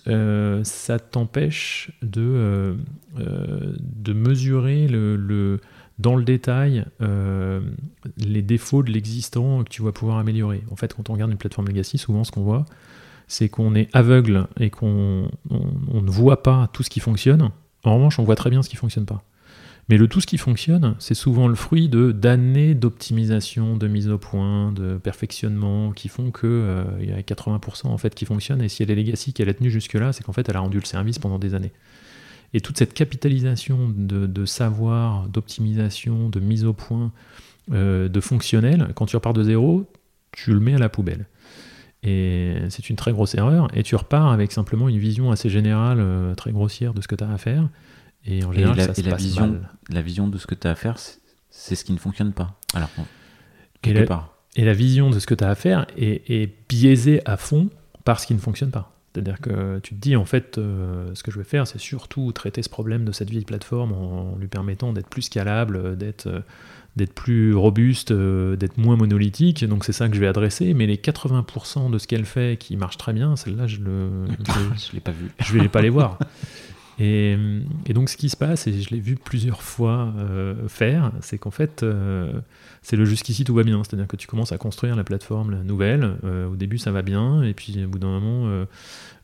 [0.63, 2.77] ça t'empêche de,
[3.15, 5.59] de mesurer le,
[5.97, 6.85] dans le détail
[8.17, 10.61] les défauts de l'existant que tu vas pouvoir améliorer.
[10.69, 12.65] En fait, quand on regarde une plateforme legacy, souvent ce qu'on voit,
[13.27, 17.51] c'est qu'on est aveugle et qu'on ne voit pas tout ce qui fonctionne.
[17.83, 19.23] En revanche, on voit très bien ce qui ne fonctionne pas.
[19.87, 24.09] Mais le tout ce qui fonctionne, c'est souvent le fruit de d'années d'optimisation, de mise
[24.09, 28.61] au point, de perfectionnement, qui font qu'il euh, y a 80% en fait qui fonctionne.
[28.61, 30.79] Et si elle est legacy, qu'elle est tenue jusque-là, c'est qu'en fait elle a rendu
[30.79, 31.71] le service pendant des années.
[32.53, 37.11] Et toute cette capitalisation de, savoir, d'optimisation, de mise au point,
[37.71, 39.85] euh, de fonctionnel, quand tu repars de zéro,
[40.31, 41.25] tu le mets à la poubelle.
[42.03, 43.67] Et c'est une très grosse erreur.
[43.73, 47.15] Et tu repars avec simplement une vision assez générale, euh, très grossière de ce que
[47.15, 47.67] tu as à faire.
[48.25, 49.69] Et en général, la, ça se la passe vision, mal.
[49.89, 50.97] la vision de ce que tu as à faire,
[51.49, 52.59] c'est ce qui ne fonctionne pas.
[52.73, 52.89] Alors,
[53.83, 54.35] et la, part.
[54.55, 57.69] et la vision de ce que tu as à faire est, est, biaisée à fond
[58.03, 58.95] par ce qui ne fonctionne pas.
[59.13, 62.31] C'est-à-dire que tu te dis, en fait, euh, ce que je vais faire, c'est surtout
[62.33, 66.41] traiter ce problème de cette vieille plateforme en, lui permettant d'être plus scalable, d'être euh,
[66.95, 69.65] d'être plus robuste, euh, d'être moins monolithique.
[69.65, 70.73] Donc c'est ça que je vais adresser.
[70.73, 74.09] Mais les 80% de ce qu'elle fait qui marche très bien, celle-là, je le,
[74.77, 75.31] je, l'ai pas vu.
[75.39, 76.19] Je vais pas les voir.
[76.97, 77.35] Et,
[77.85, 81.37] et, donc ce qui se passe, et je l'ai vu plusieurs fois euh, faire, c'est
[81.37, 82.31] qu'en fait, euh,
[82.83, 83.83] c'est le jusqu'ici tout va bien.
[83.83, 86.15] C'est-à-dire que tu commences à construire la plateforme la nouvelle.
[86.49, 88.65] au début, ça va bien, et puis au bout d'un moment,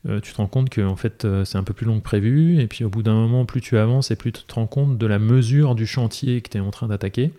[0.04, 2.60] tu te rends compte que en fait, c'est un peu plus long que prévu.
[2.60, 4.98] Et puis au bout d'un moment, plus tu avances, et plus tu te rends compte
[4.98, 7.32] de la mesure du chantier que tu es en train d'attaquer.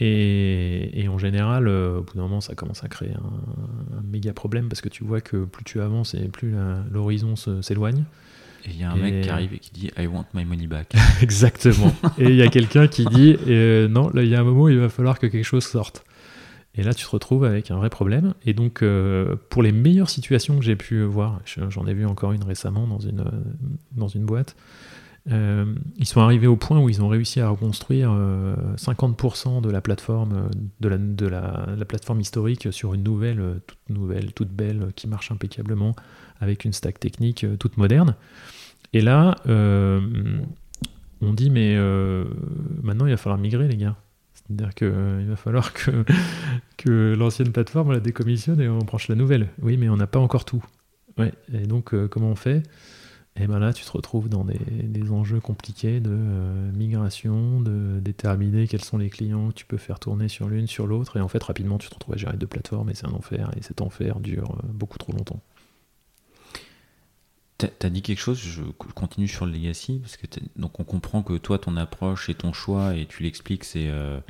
[0.00, 4.68] Et, en général, euh, au bout d'un moment, ça commence à créer un, méga problème
[4.68, 6.54] parce que tu vois que plus tu avances et plus
[6.90, 8.04] l'horizon s'éloigne.
[8.64, 10.66] Et il y a un mec qui arrive et qui dit I want my money
[10.66, 10.94] back.
[11.22, 11.94] Exactement.
[12.18, 14.68] et il y a quelqu'un qui dit euh, Non, là, il y a un moment,
[14.68, 16.04] il va falloir que quelque chose sorte.
[16.74, 18.34] Et là, tu te retrouves avec un vrai problème.
[18.46, 22.32] Et donc, euh, pour les meilleures situations que j'ai pu voir, j'en ai vu encore
[22.32, 23.24] une récemment dans une,
[23.92, 24.54] dans une boîte,
[25.30, 29.70] euh, ils sont arrivés au point où ils ont réussi à reconstruire 50% euh, de
[29.70, 30.48] la plateforme
[30.84, 35.94] euh, de, la, plateforme historique sur une nouvelle, toute nouvelle, toute belle, qui marche impeccablement
[36.40, 38.14] avec une stack technique toute moderne.
[38.92, 41.76] Et là, on dit mais
[42.82, 43.96] maintenant il va falloir migrer les gars.
[44.34, 45.72] C'est-à-dire qu'il va falloir
[46.76, 49.48] que, l'ancienne plateforme la décommissionne et on branche la nouvelle.
[49.60, 50.64] Oui, mais on n'a pas encore tout.
[51.18, 51.32] Ouais.
[51.52, 52.62] Et donc comment on fait?
[53.40, 58.66] Et ben là, tu te retrouves dans des, enjeux compliqués de euh, migration, de déterminer
[58.66, 61.16] quels sont les clients que tu peux faire tourner sur l'une, sur l'autre.
[61.16, 63.50] Et en fait, rapidement, tu te retrouves à gérer deux plateformes et c'est un enfer.
[63.56, 65.40] Et cet enfer dure euh, beaucoup trop longtemps.
[67.58, 68.62] T'as dit quelque chose, je
[68.94, 72.52] continue sur le legacy, parce que donc on comprend que toi, ton approche et ton
[72.52, 74.20] choix, et tu l'expliques, c'est euh,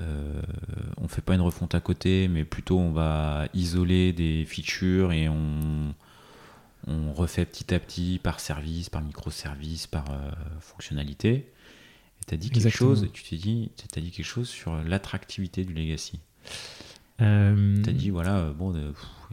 [0.00, 0.42] euh,
[0.96, 5.28] on fait pas une refonte à côté, mais plutôt on va isoler des features et
[5.28, 5.94] on,
[6.90, 11.30] on refait petit à petit par service, par microservice, par euh, fonctionnalité.
[11.32, 15.64] Et tu as dit quelque chose, tu t'es dit, as dit quelque chose sur l'attractivité
[15.64, 16.20] du legacy.
[17.20, 17.82] Euh...
[17.82, 18.74] Tu as dit, voilà, euh, bon,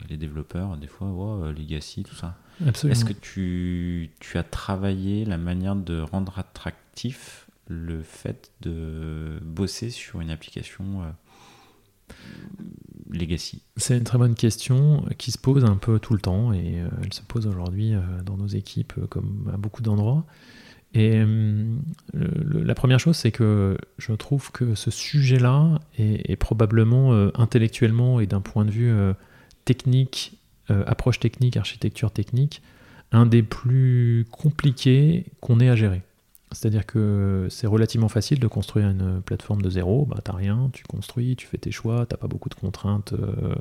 [0.08, 2.38] les développeurs, des fois, legacy, tout ça.
[2.66, 9.90] Est-ce que tu, tu, as travaillé la manière de rendre attractif le fait de bosser
[9.90, 12.14] sur une application euh,
[13.78, 16.88] C'est une très bonne question qui se pose un peu tout le temps et euh,
[17.04, 20.26] elle se pose aujourd'hui euh, dans nos équipes euh, comme à beaucoup d'endroits.
[20.94, 21.22] Et
[22.14, 28.40] la première chose, c'est que je trouve que ce sujet-là est, probablement intellectuellement et d'un
[28.40, 28.92] point de vue
[29.66, 30.40] technique,
[30.70, 32.64] approche technique, architecture technique,
[33.12, 36.02] un des plus compliqués qu'on ait à gérer.
[36.52, 40.84] C'est-à-dire que c'est relativement facile de construire une plateforme de zéro, bah, t'as rien, tu
[40.86, 43.56] construis, tu fais tes choix, t'as pas beaucoup de contraintes euh,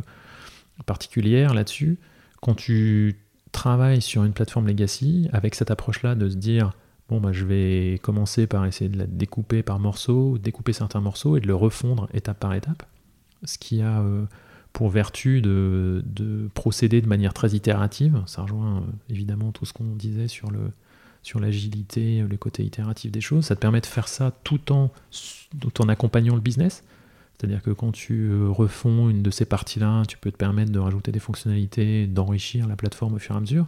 [0.87, 1.99] particulières là-dessus.
[2.41, 3.19] Quand tu
[3.51, 6.73] travaille sur une plateforme legacy avec cette approche-là de se dire
[7.09, 11.37] bon bah je vais commencer par essayer de la découper par morceaux, découper certains morceaux
[11.37, 12.85] et de le refondre étape par étape,
[13.45, 14.25] ce qui a euh,
[14.73, 16.05] pour vertu de,
[16.55, 18.23] procéder de manière très itérative.
[18.27, 20.71] Ça rejoint euh, évidemment tout ce qu'on disait sur le
[21.27, 23.47] sur l'agilité, le côté itératif des choses.
[23.47, 24.93] Ça te permet de faire ça tout en,
[25.61, 26.85] tout en accompagnant le business.
[27.37, 30.79] C'est-à-dire que quand tu euh, refonds une de ces parties-là, tu peux te permettre de
[30.79, 33.67] rajouter des fonctionnalités, d'enrichir la plateforme au fur et à mesure,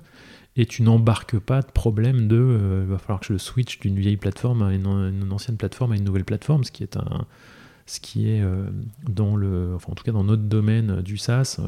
[0.55, 3.99] et tu n'embarques pas de problème de euh, il va falloir que je switch d'une
[3.99, 7.27] vieille plateforme à une, ancienne plateforme à une nouvelle plateforme, ce qui est un
[7.87, 8.69] ce qui est euh,
[9.09, 11.59] dans le enfin en tout cas dans notre domaine du SaaS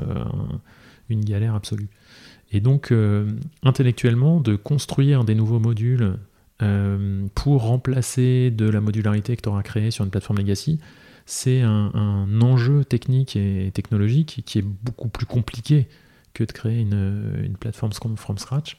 [1.09, 1.89] une galère absolue.
[2.53, 2.93] Et donc
[3.63, 6.17] intellectuellement de construire des nouveaux modules
[7.35, 10.81] pour remplacer de la modularité que tu auras créée sur une plateforme legacy,
[11.27, 15.87] c'est un, enjeu technique et technologique qui est beaucoup plus compliqué
[16.35, 18.79] que de créer une, plateforme from scratch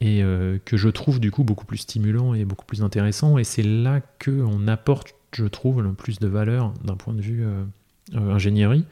[0.00, 3.36] et euh, que je trouve du coup beaucoup plus stimulant et beaucoup plus intéressant.
[3.36, 7.44] Et c'est là qu'on apporte je trouve le plus de valeur d'un point de vue
[7.44, 7.62] euh,
[8.14, 8.84] euh, ingénierie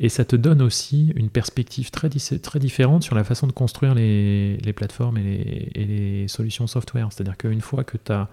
[0.00, 3.94] et ça te donne aussi une perspective très, très différente sur la façon de construire
[3.94, 8.28] les, plateformes et les, solutions software c'est à dire qu'une fois que tu as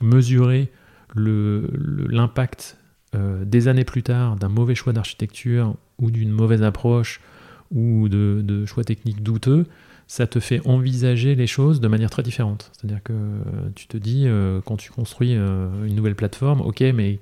[0.00, 0.70] mesuré
[1.14, 2.76] l'impact
[3.14, 7.20] euh, des années plus tard d'un mauvais choix d'architecture ou d'une mauvaise approche
[7.70, 9.66] ou de, choix techniques douteux,
[10.06, 12.70] ça te fait envisager les choses de manière très différente.
[12.72, 13.12] C'est-à-dire que
[13.74, 17.18] tu te dis, euh, quand tu construis euh, une nouvelle plateforme, ok, mais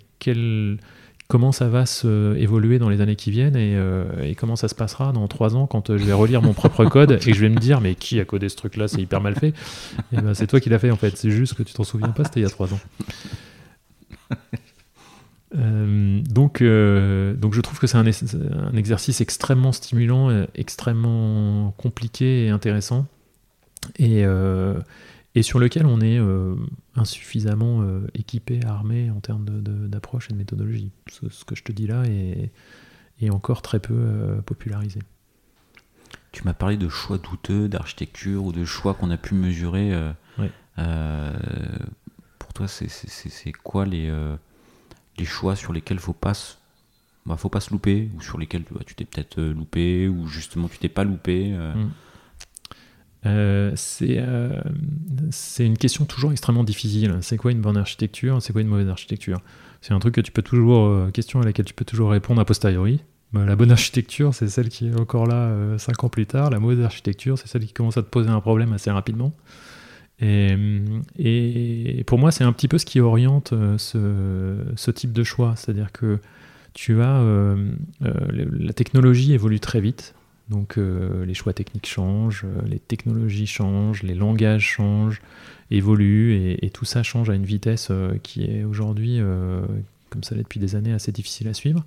[1.31, 5.13] comment ça va se évoluer dans les années qui viennent et, comment ça se passera
[5.13, 7.59] dans trois ans quand je vais relire mon propre code et que je vais me
[7.59, 9.49] dire, mais qui a codé ce truc-là, c'est hyper mal fait.
[9.49, 9.53] Et
[10.13, 12.09] eh ben, C'est toi qui l'as fait en fait, c'est juste que tu t'en souviens
[12.09, 12.81] pas, c'était il y a trois ans.
[15.57, 21.75] Euh, donc, euh, donc je trouve que c'est un, un, exercice extrêmement stimulant, euh, extrêmement
[21.77, 23.07] compliqué et intéressant,
[23.99, 24.25] et,
[25.35, 26.21] et sur lequel on est
[27.01, 27.85] insuffisamment
[28.15, 29.45] équipé, armé en termes
[29.89, 30.93] d'approche et de méthodologie.
[31.11, 32.51] Ce, que je te dis là est,
[33.21, 35.01] est encore très peu popularisé.
[36.33, 39.93] Tu m'as parlé de choix douteux, d'architecture ou de choix qu'on a pu mesurer.
[40.77, 44.13] pour toi, c'est quoi les
[45.21, 46.33] les choix sur lesquels faut pas
[47.27, 50.27] bah, faut pas se louper ou sur lesquels bah, tu t'es peut-être euh, loupé ou
[50.27, 51.75] justement tu t'es pas loupé euh.
[51.75, 51.91] Mm.
[53.27, 57.19] Euh, c'est une question toujours extrêmement difficile.
[57.21, 58.41] C'est quoi une bonne architecture?
[58.41, 59.41] C'est quoi une mauvaise architecture?
[59.81, 62.45] C'est un truc que tu peux toujours, question à laquelle tu peux toujours répondre a
[62.45, 63.01] posteriori.
[63.33, 66.51] Bah, la bonne architecture, c'est celle qui est encore là 5 ans plus tard.
[66.51, 69.33] La mauvaise architecture, c'est celle qui commence à te poser un problème assez rapidement.
[70.23, 75.55] Et, pour moi, c'est un petit peu ce qui oriente euh, ce, type de choix.
[75.57, 76.19] C'est-à-dire que
[76.75, 77.21] tu as.
[77.21, 77.73] Euh,
[78.05, 78.13] euh,
[78.59, 80.15] la technologie évolue très vite.
[80.51, 85.23] Donc les choix techniques changent, les technologies changent, les langages changent,
[85.71, 87.93] évoluent, et, tout ça change à une vitesse
[88.25, 89.21] qui est aujourd'hui,
[90.11, 91.85] comme ça l'est depuis des années, assez difficile à suivre.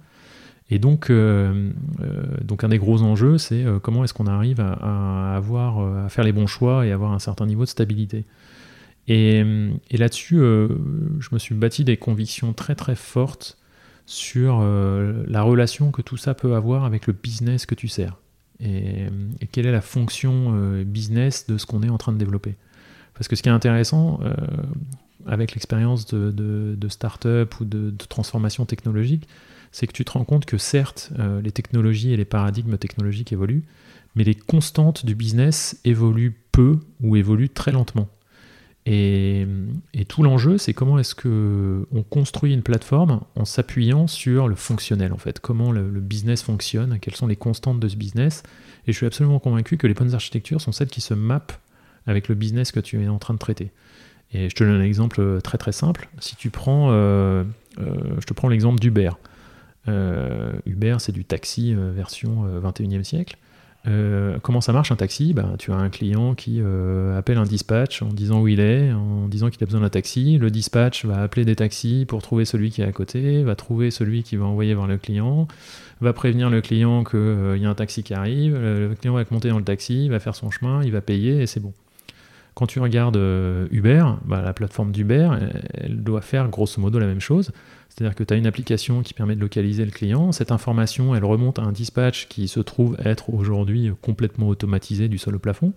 [0.70, 1.72] Et donc, euh,
[2.02, 6.24] euh, un des gros enjeux, c'est euh, comment est-ce qu'on arrive à, avoir, à faire
[6.24, 8.26] les bons choix et avoir un certain niveau de stabilité.
[9.08, 9.44] Et,
[9.92, 13.58] là-dessus, je me suis bâti des convictions très très fortes
[14.06, 18.18] sur la relation que tout ça peut avoir avec le business que tu sers.
[18.60, 19.08] Et,
[19.52, 22.56] quelle est la fonction business de ce qu'on est en train de développer?
[23.14, 24.20] Parce que ce qui est intéressant,
[25.28, 29.28] avec l'expérience de, start-up ou de, de transformation technologique,
[29.74, 33.34] c'est que tu te rends compte que certes, euh, les technologies et les paradigmes technologiques
[33.34, 33.64] évoluent,
[34.16, 38.08] mais les constantes du business évoluent peu ou évoluent très lentement.
[38.86, 39.48] Et,
[40.10, 45.14] tout l'enjeu, c'est comment est-ce que on construit une plateforme en s'appuyant sur le fonctionnel,
[45.14, 48.44] en fait, comment le, business fonctionne, quelles sont les constantes de ce business.
[48.86, 51.54] Et je suis absolument convaincu que les bonnes architectures sont celles qui se mappent
[52.06, 53.72] avec le business que tu es en train de traiter.
[54.34, 56.10] Et je te donne un exemple très très simple.
[56.20, 57.44] Si tu prends, euh,
[57.80, 59.12] euh, je te prends l'exemple d'Uber.
[59.88, 63.04] Euh, Uber, c'est du taxi euh, version 21e
[63.86, 65.34] euh, comment ça marche un taxi?
[65.34, 66.62] Ben, Tu as un client qui
[67.18, 70.38] appelle un dispatch en disant où il est, en disant qu'il a besoin d'un taxi.
[70.38, 73.92] Le dispatch va appeler des taxis pour trouver celui qui est à côté, va trouver
[73.92, 75.48] celui qui va envoyer vers le client,
[76.02, 78.56] va prévenir le client qu'il y a un taxi qui arrive.
[78.56, 81.48] Le client va monter dans le taxi, va faire son chemin, il va payer et
[81.48, 81.74] c'est bon.
[82.56, 83.18] Quand tu regardes
[83.72, 85.30] Uber, ben, la plateforme d'Uber,
[85.74, 87.52] elle doit faire grosso modo la même chose.
[87.90, 90.32] C'est-à-dire que tu as une application qui permet de localiser le client.
[90.32, 95.18] Cette information, elle remonte à un dispatch qui se trouve être aujourd'hui complètement automatisé du
[95.18, 95.74] sol au plafond,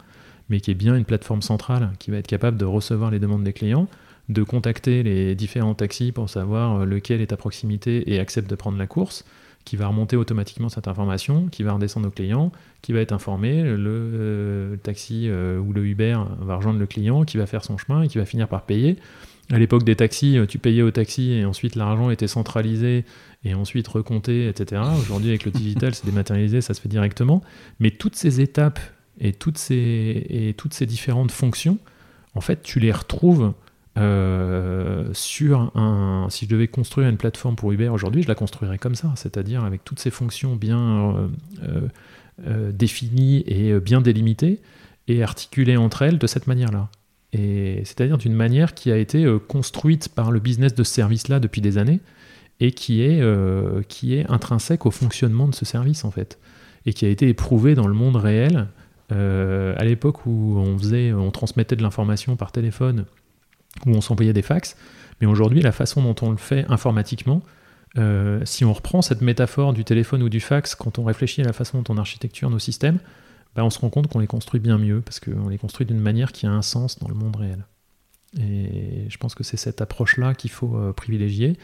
[0.49, 3.45] mais qui est bien une plateforme centrale qui va être capable de recevoir les demandes
[3.45, 3.87] des clients,
[4.29, 8.79] de contacter les différents taxis pour savoir lequel est à proximité et accepte de prendre
[8.79, 9.24] la course,
[9.67, 12.53] qui va remonter automatiquement cette information, qui va redescendre au client,
[12.83, 17.25] qui va être informé, le, euh, taxi euh, ou le Uber va rejoindre le client,
[17.25, 18.97] qui va faire son chemin et qui va finir par payer.
[19.53, 23.05] À l'époque des taxis, tu payais au taxi et ensuite l'argent était centralisé
[23.45, 24.83] et ensuite recompté, etc.
[25.01, 27.43] Aujourd'hui, avec le digital, c'est dématérialisé, ça se fait directement.
[27.81, 28.81] Mais toutes ces étapes
[29.21, 31.79] et toutes ces, et toutes ces différentes fonctions,
[32.35, 33.53] en fait, tu les retrouves
[33.99, 36.26] euh, sur un.
[36.28, 39.64] Si je devais construire une plateforme pour Uber aujourd'hui, je la construirais comme ça, c'est-à-dire
[39.64, 41.14] avec toutes ces fonctions bien
[41.62, 41.80] euh,
[42.47, 44.61] euh, définies et bien délimitées
[45.09, 46.88] et articulées entre elles de cette manière-là.
[47.32, 51.76] C'est-à-dire d'une manière qui a été construite par le business de ce service-là depuis des
[51.76, 52.01] années
[52.61, 53.20] et qui est,
[54.30, 56.38] intrinsèque au fonctionnement de ce service en fait
[56.86, 58.68] et qui a été éprouvée dans le monde réel.
[59.11, 63.05] à l'époque où on transmettait de l'information par téléphone
[63.85, 64.77] où on s'envoyait des fax.
[65.20, 67.43] Mais aujourd'hui, la façon dont on le fait informatiquement,
[67.99, 71.45] euh, si on reprend cette métaphore du téléphone ou du fax, quand on réfléchit à
[71.45, 72.99] la façon dont on architecture nos systèmes,
[73.55, 76.01] bah, on se rend compte qu'on les construit bien mieux, parce qu'on les construit d'une
[76.01, 77.66] manière qui a un sens dans le monde réel.
[78.39, 81.57] Et je pense que c'est cette approche-là qu'il faut euh, privilégier.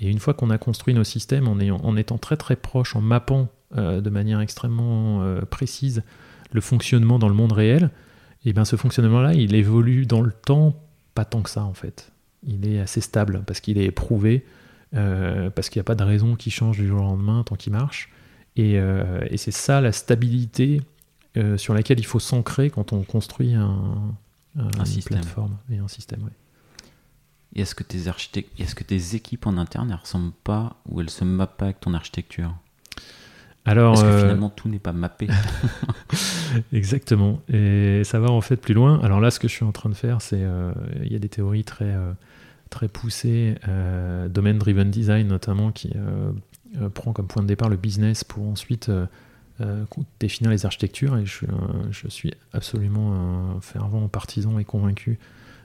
[0.00, 3.00] Et une fois qu'on a construit nos systèmes, en, en, étant très très proche, en
[3.00, 6.04] mappant euh, de manière extrêmement précise
[6.52, 7.90] le fonctionnement dans le monde réel,
[8.44, 10.76] et bien ce fonctionnement-là, il évolue dans le temps
[11.14, 12.12] pas tant que ça en fait.
[12.46, 14.44] Il est assez stable parce qu'il est éprouvé,
[14.94, 17.56] euh, parce qu'il n'y a pas de raison qu'il change du jour au lendemain tant
[17.56, 18.10] qu'il marche.
[18.56, 20.82] Et, euh, c'est ça la stabilité
[21.36, 24.14] euh, sur laquelle il faut s'ancrer quand on construit un,
[24.56, 25.20] un, système.
[25.20, 26.28] plateforme et un système.
[27.54, 31.10] est-ce que tes architectes, est-ce que tes équipes en interne, elles ressemblent pas ou elles
[31.10, 32.54] se mappent pas avec ton architecture?
[33.64, 35.28] Alors, Parce que finalement, tout n'est pas mappé.
[36.72, 37.40] Exactement.
[37.52, 38.98] Et ça va en fait plus loin.
[39.02, 40.42] Alors là, ce que je suis en train de faire, c'est.
[40.42, 40.72] Euh,
[41.04, 42.12] il y a des théories très, euh,
[42.70, 45.92] très poussées, euh, domain-driven design notamment, qui
[46.94, 48.90] prend comme point de départ le business pour ensuite
[50.18, 51.16] définir les architectures.
[51.16, 51.46] Et je,
[51.92, 55.20] je suis absolument un fervent partisan et convaincu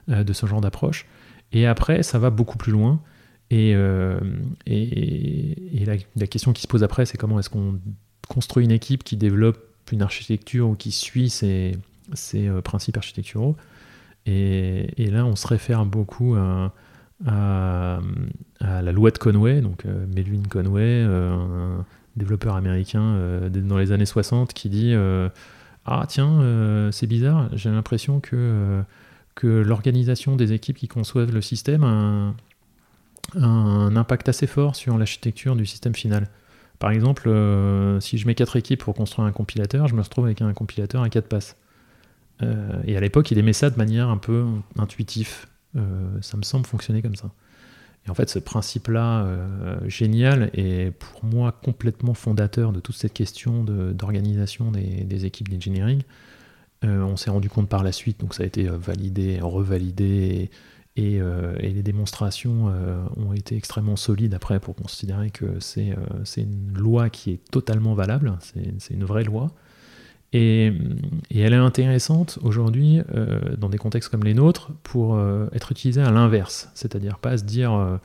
[0.06, 1.06] de ce genre d'approche.
[1.50, 3.00] Et après, ça va beaucoup plus loin.
[3.50, 3.70] Et,
[4.66, 7.80] et, la, question qui se pose après, c'est comment est-ce qu'on
[8.28, 9.58] construit une équipe qui développe
[9.92, 11.76] une architecture ou qui suit ses,
[12.34, 13.56] euh, principes architecturaux.
[14.26, 16.72] Et, là, on se réfère beaucoup à,
[18.60, 21.84] la loi de Conway, donc euh, Melvin Conway, euh, un
[22.16, 24.94] développeur américain dans les années 60, qui dit
[25.86, 28.82] Ah, tiens, c'est bizarre, j'ai l'impression que,
[29.34, 32.34] que l'organisation des équipes qui conçoivent le système
[33.34, 36.28] impact assez fort sur l'architecture du système final.
[36.78, 40.26] Par exemple, euh, si je mets quatre équipes pour construire un compilateur, je me retrouve
[40.26, 41.56] avec un compilateur à quatre passes.
[42.42, 45.46] Euh, et à l'époque, il aimait ça de manière un peu intuitive.
[45.76, 47.30] Euh, ça me semble fonctionner comme ça.
[48.06, 49.26] Et en fait, ce principe-là,
[49.86, 56.02] génial, est pour moi complètement fondateur de toute cette question d'organisation des, des, équipes d'engineering.
[56.84, 60.48] on s'est rendu compte par la suite, donc ça a été validé, revalidé,
[60.98, 66.24] euh, et, les démonstrations euh, ont été extrêmement solides après pour considérer que c'est euh,
[66.36, 68.36] une loi qui est totalement valable,
[68.78, 69.50] c'est une vraie loi.
[70.32, 70.72] Et,
[71.34, 73.00] elle est intéressante aujourd'hui
[73.56, 75.18] dans des contextes comme les nôtres pour
[75.52, 77.98] être utilisée à l'inverse, c'est-à-dire pas se dire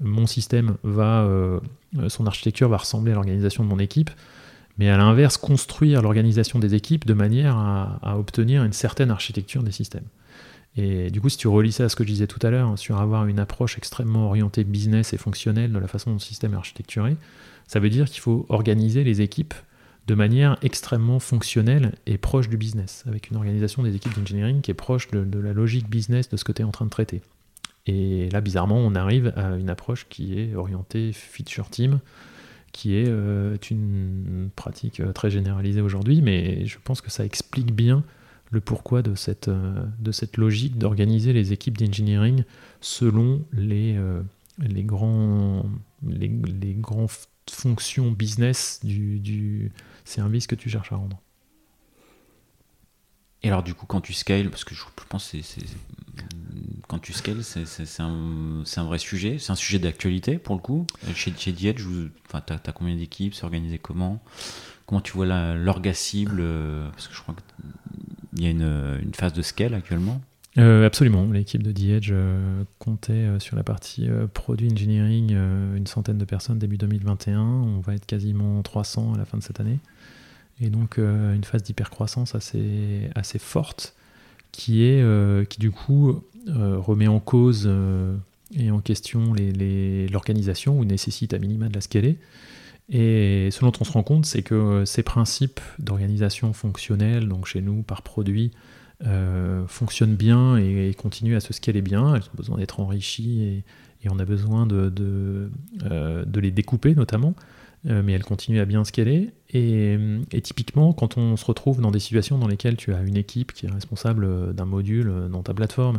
[0.00, 1.28] mon système va,
[2.08, 4.10] son architecture va ressembler à l'organisation de mon équipe,
[4.78, 9.72] mais à l'inverse construire l'organisation des équipes de manière à obtenir une certaine architecture des
[9.72, 10.06] systèmes.
[10.76, 12.68] Et du coup, si tu relis ça à ce que je disais tout à l'heure,
[12.68, 16.20] hein, sur avoir une approche extrêmement orientée business et fonctionnelle de la façon dont le
[16.20, 17.16] système est architecturé,
[17.66, 19.54] ça veut dire qu'il faut organiser les équipes
[20.06, 24.70] de manière extrêmement fonctionnelle et proche du business, avec une organisation des équipes d'engineering qui
[24.70, 27.22] est proche de, la logique business de ce que tu es en train de traiter.
[27.86, 32.00] Et là, bizarrement, on arrive à une approche qui est orientée feature team,
[32.72, 37.72] qui est euh, une pratique euh, très généralisée aujourd'hui, mais je pense que ça explique
[37.72, 38.04] bien
[38.50, 42.44] le pourquoi de cette, euh, de cette logique d'organiser les équipes d'engineering
[42.80, 44.22] selon les, euh,
[44.58, 45.66] les, grands,
[46.06, 47.08] les, les grands
[47.50, 49.72] fonctions business du, du,
[50.04, 51.20] service que tu cherches à rendre.
[53.42, 55.64] Et alors du coup, quand tu scales, parce que je pense que c'est,
[56.88, 60.86] quand tu scales, c'est, un, un, vrai sujet, c'est un sujet d'actualité pour le coup.
[61.14, 64.22] Chez, chez Diet, tu as, combien d'équipes, c'est organisé comment?
[64.86, 67.40] Comment tu vois l'orga cible euh, Parce que je crois que
[68.36, 70.20] il y a une, phase de scale actuellement
[70.58, 71.30] euh, absolument.
[71.30, 75.32] L'équipe de The euh, comptait euh, sur la partie produit engineering
[75.76, 77.42] une centaine de personnes début 2021.
[77.42, 79.78] On va être quasiment 300 à la fin de cette année.
[80.62, 83.94] Et donc une phase d'hypercroissance assez, assez forte
[84.50, 85.04] qui, est,
[85.50, 87.70] qui du coup remet en cause
[88.54, 89.34] et en question
[90.10, 92.16] l'organisation ou nécessite à minima de la scaler.
[92.88, 97.60] Et ce dont on se rend compte, c'est que ces principes d'organisation fonctionnelle, donc chez
[97.60, 98.52] nous par produit,
[99.04, 102.14] euh, fonctionnent bien et, continuent à se scaler bien.
[102.14, 103.64] Elles ont besoin d'être enrichies et,
[104.08, 105.50] on a besoin de,
[105.90, 107.34] euh, les découper notamment.
[107.86, 109.30] Euh, mais elles continuent à bien scaler.
[109.50, 109.98] Et,
[110.32, 113.52] et, typiquement, quand on se retrouve dans des situations dans lesquelles tu as une équipe
[113.52, 115.98] qui est responsable d'un module dans ta plateforme,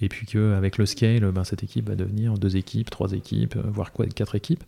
[0.00, 3.92] et puis qu'avec le scale, ben, cette équipe va devenir deux équipes, trois équipes, voire
[3.92, 4.64] quoi, quatre équipes,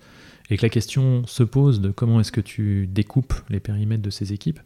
[0.51, 4.11] et que la question se pose de comment est-ce que tu découpes les périmètres de
[4.11, 4.61] ces équipes,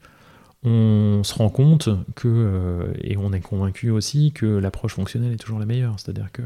[0.65, 5.37] on se rend compte que, euh, et on est convaincu aussi, que l'approche fonctionnelle est
[5.37, 5.99] toujours la meilleure.
[5.99, 6.43] C'est-à-dire que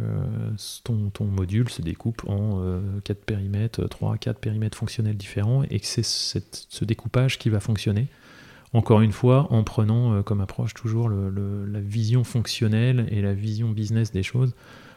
[0.85, 5.81] ton, ton, module se découpe en euh, quatre périmètres, trois, quatre périmètres fonctionnels différents, et
[5.81, 8.07] que c'est ce découpage qui va fonctionner.
[8.73, 13.69] Encore une fois, en prenant euh, comme approche toujours la vision fonctionnelle et la vision
[13.69, 14.55] business des choses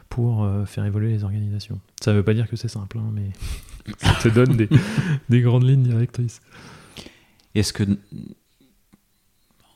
[0.08, 1.80] pour faire évoluer les organisations.
[2.02, 3.30] Ça ne veut pas dire que c'est simple, hein, mais
[4.00, 4.58] ça te donne
[5.30, 6.42] des, grandes lignes directrices.
[7.56, 7.84] Est-ce que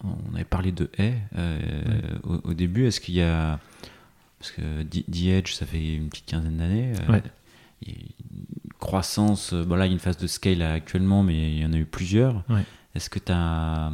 [0.04, 1.60] on avait parlé de haies euh,
[2.24, 2.88] au, début.
[2.88, 3.60] Est-ce qu'il y a
[4.40, 6.92] parce que The Edge, ça fait une petite quinzaine d'années.
[7.10, 7.20] Euh,
[7.88, 11.60] une croissance, euh, bon là il y a une phase de scale actuellement, mais il
[11.60, 12.44] y en a eu plusieurs.
[12.94, 13.92] Est-ce que tu as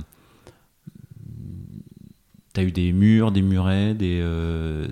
[2.59, 4.21] T'as eu des murs, des murets, des,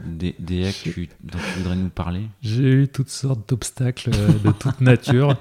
[0.06, 4.80] des, des haies dont tu voudrais nous parler J'ai eu toutes sortes d'obstacles de toute
[4.80, 5.36] nature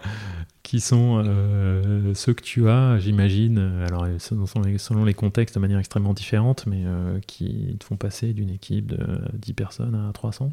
[0.67, 6.13] qui sont euh, ceux que tu as, j'imagine, alors selon les contextes de manière extrêmement
[6.13, 10.53] différente, mais euh, qui te font passer d'une équipe de 10 personnes à 300.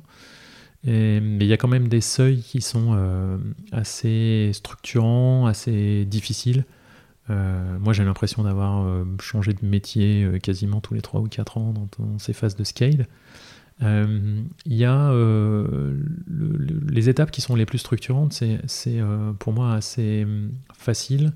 [0.85, 3.37] Et, mais il y a quand même des seuils qui sont euh,
[3.71, 6.63] assez structurants, assez difficiles.
[7.29, 8.85] Moi, j'ai l'impression d'avoir
[9.21, 13.07] changé de métier quasiment tous les 3 ou 4 ans dans ces phases de scale.
[13.81, 15.97] Euh, il y a euh,
[16.89, 20.27] les étapes qui sont les plus structurantes, c'est euh, pour moi assez
[20.73, 21.33] facile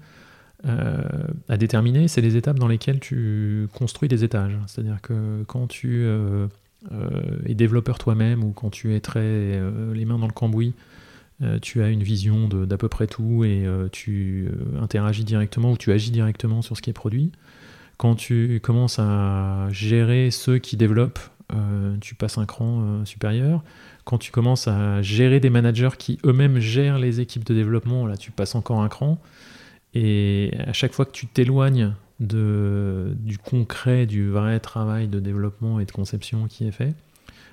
[1.48, 2.08] à déterminer.
[2.08, 4.58] C'est les étapes dans lesquelles tu construis des étages.
[4.66, 6.06] C'est-à-dire que quand tu
[7.46, 9.62] es développeur toi-même ou quand tu es très
[9.94, 10.74] les mains dans le cambouis,
[11.62, 14.50] tu as une vision d'à peu près tout et tu
[14.82, 17.32] interagis directement ou tu agis directement sur ce qui est produit.
[17.98, 21.20] Quand tu commences à gérer ceux qui développent
[21.54, 23.64] euh, tu passes un cran euh, supérieur.
[24.04, 28.18] Quand tu commences à gérer des managers qui eux-mêmes gèrent les équipes de développement, là
[28.18, 29.18] tu passes encore un cran.
[29.94, 35.86] Et à chaque fois que tu t'éloignes du concret, du vrai travail de développement et
[35.86, 36.94] de conception qui est fait,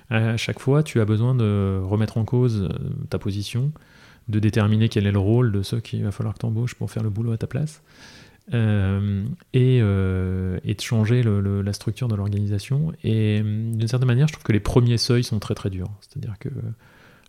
[0.09, 3.71] à chaque fois tu as besoin de remettre en cause euh, ta position,
[4.27, 6.91] de déterminer quel est le rôle de ceux qu'il va falloir que tu embauches pour
[6.91, 7.81] faire le boulot à ta place.
[8.53, 12.93] Euh, et, euh, de changer la structure de l'organisation.
[13.03, 15.89] Et euh, d'une certaine manière, je trouve que les premiers seuils sont très très durs.
[16.01, 16.49] C'est-à-dire que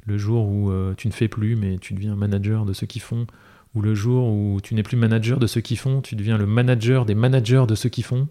[0.04, 3.26] le jour où tu ne fais plus, mais tu deviens manager de ceux qui font,
[3.74, 6.46] ou le jour où tu n'es plus manager de ceux qui font, tu deviens le
[6.46, 8.28] manager des managers de ceux qui font.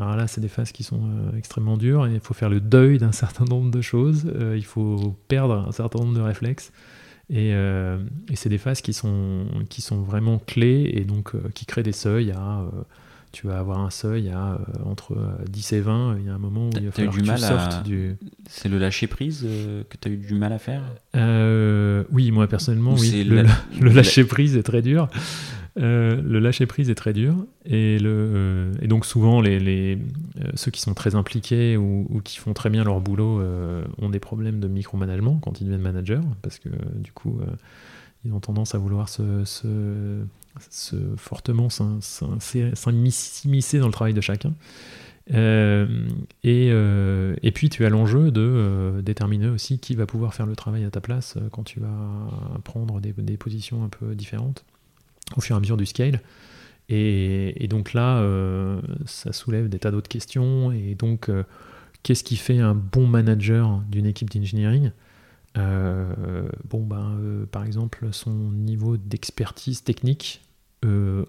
[0.00, 1.02] Alors là, c'est des phases qui sont
[1.36, 4.30] extrêmement dures et il faut faire le deuil d'un certain nombre de choses.
[4.54, 6.72] il faut perdre un certain nombre de réflexes.
[7.34, 7.98] Euh,
[8.30, 11.82] et, c'est des phases qui sont, qui sont vraiment clés et donc euh, qui créent
[11.82, 12.60] des seuils à.
[12.60, 12.82] Euh,
[13.30, 15.16] tu vas avoir un seuil à entre
[15.48, 16.16] 10 et 20.
[16.18, 18.16] Il y a un moment où il va falloir que tu sortes du.
[18.46, 19.46] C'est le lâcher prise
[19.88, 20.82] que tu as eu du mal à faire?
[22.12, 23.24] Oui, moi personnellement, oui.
[23.24, 23.44] Le,
[23.80, 25.08] le lâcher prise est très dur.
[25.78, 29.96] Euh, le lâcher prise est très dur et, euh, donc souvent euh,
[30.54, 33.42] ceux qui sont très impliqués ou, qui font très bien leur boulot
[33.98, 37.40] ont des problèmes de micromanagement quand ils deviennent managers parce que du coup
[38.24, 40.24] ils ont tendance à vouloir se,
[41.16, 44.52] fortement s'immiscer dans le travail de chacun.
[45.32, 46.70] et,
[47.54, 51.00] puis tu as l'enjeu de déterminer aussi qui va pouvoir faire le travail à ta
[51.00, 54.66] place quand tu vas prendre des positions un peu différentes
[55.36, 56.20] au fur et à mesure du scale.
[56.88, 60.72] Et, donc là, euh, ça soulève des tas d'autres questions.
[60.72, 61.44] Et donc, euh,
[62.02, 64.90] qu'est-ce qui fait un bon manager d'une équipe d'engineering?
[65.56, 70.42] Euh, Bon, ben, par exemple, son niveau d'expertise technique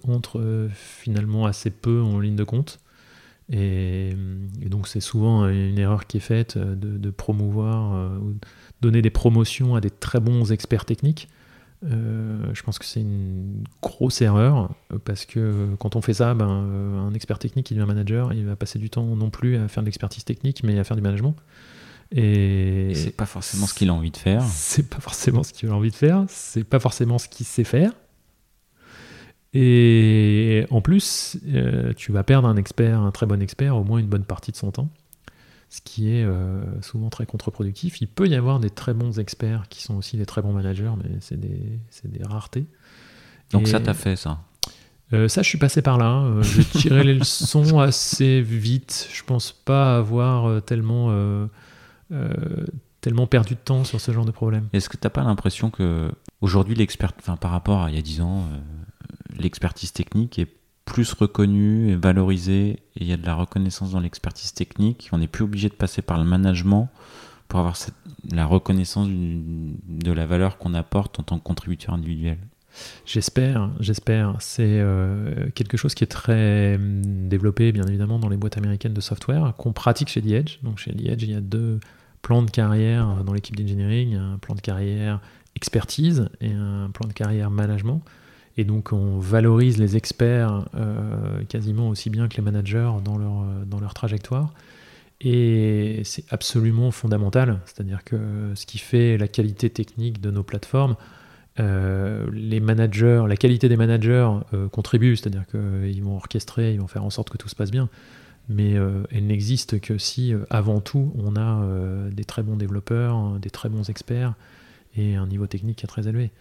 [0.07, 2.79] entre finalement assez peu en ligne de compte.
[3.51, 4.15] Et,
[4.65, 8.11] donc, c'est souvent une erreur qui est faite de, de promouvoir,
[8.81, 11.29] donner des promotions à des très bons experts techniques
[11.85, 14.73] euh, je pense que c'est une grosse erreur
[15.03, 18.45] parce que quand on fait ça, ben, euh, un expert technique qui devient manager, il
[18.45, 21.03] va passer du temps non plus à faire de l'expertise technique, mais à faire du
[21.03, 21.35] management.
[22.15, 24.43] Et c'est pas forcément ce qu'il a envie de faire.
[24.43, 26.25] C'est pas forcément ce qu'il a envie de faire.
[26.27, 27.91] C'est pas forcément ce qu'il sait faire.
[29.53, 33.99] Et en plus, euh, tu vas perdre un expert, un très bon expert, au moins
[33.99, 34.89] une bonne partie de son temps
[35.73, 37.99] ce qui est euh, souvent très contre-productif.
[37.99, 40.91] Il peut y avoir des très bons experts qui sont aussi des très bons managers,
[41.03, 42.67] mais c'est des, des, raretés.
[43.49, 44.41] Donc Et- ça, t'as fait ça.
[45.13, 46.25] Euh, ça, je suis passé par là.
[46.25, 49.09] Euh, J'ai tiré les leçons assez vite.
[49.11, 51.47] Je pense pas avoir tellement, euh,
[53.01, 54.67] tellement perdu de temps sur ce genre de problème.
[54.73, 56.11] Est-ce que t'as pas l'impression que
[56.41, 58.47] aujourd'hui l'expert, enfin par rapport à il y a 10 ans,
[59.39, 60.53] l'expertise technique est
[60.85, 65.09] plus reconnue et valorisée et il y a de la reconnaissance dans l'expertise technique.
[65.11, 66.89] On n'est plus obligé de passer par le management
[67.47, 67.77] pour avoir
[68.31, 72.37] la reconnaissance de la valeur qu'on apporte en tant que contributeur individuel.
[73.05, 74.35] J'espère, j'espère.
[74.39, 78.93] C'est euh, quelque chose qui est très hum, développé, bien évidemment, dans les boîtes américaines
[78.93, 80.57] de software, qu'on pratique chez The Edge.
[80.63, 81.79] Donc chez The Edge, il y a deux
[82.21, 84.15] plans de carrière dans l'équipe d'engineering.
[84.15, 85.19] Un plan de carrière
[85.55, 88.01] expertise et un plan de carrière management.
[88.57, 93.41] Et donc on valorise les experts euh, quasiment aussi bien que les managers dans leur,
[93.41, 94.53] euh, dans leur trajectoire.
[95.21, 97.61] Et c'est absolument fondamental.
[97.65, 100.95] C'est-à-dire que ce qui fait la qualité technique de nos plateformes,
[101.59, 104.29] euh, les managers, la qualité des managers
[104.71, 107.87] contribue, c'est-à-dire qu'ils vont orchestrer, ils vont faire en sorte que tout se passe bien,
[108.49, 108.73] mais
[109.11, 111.65] elle n'existe que si, avant tout, on a
[112.11, 114.33] des très bons développeurs, des très bons experts
[114.97, 116.31] et un niveau technique qui est très élevé.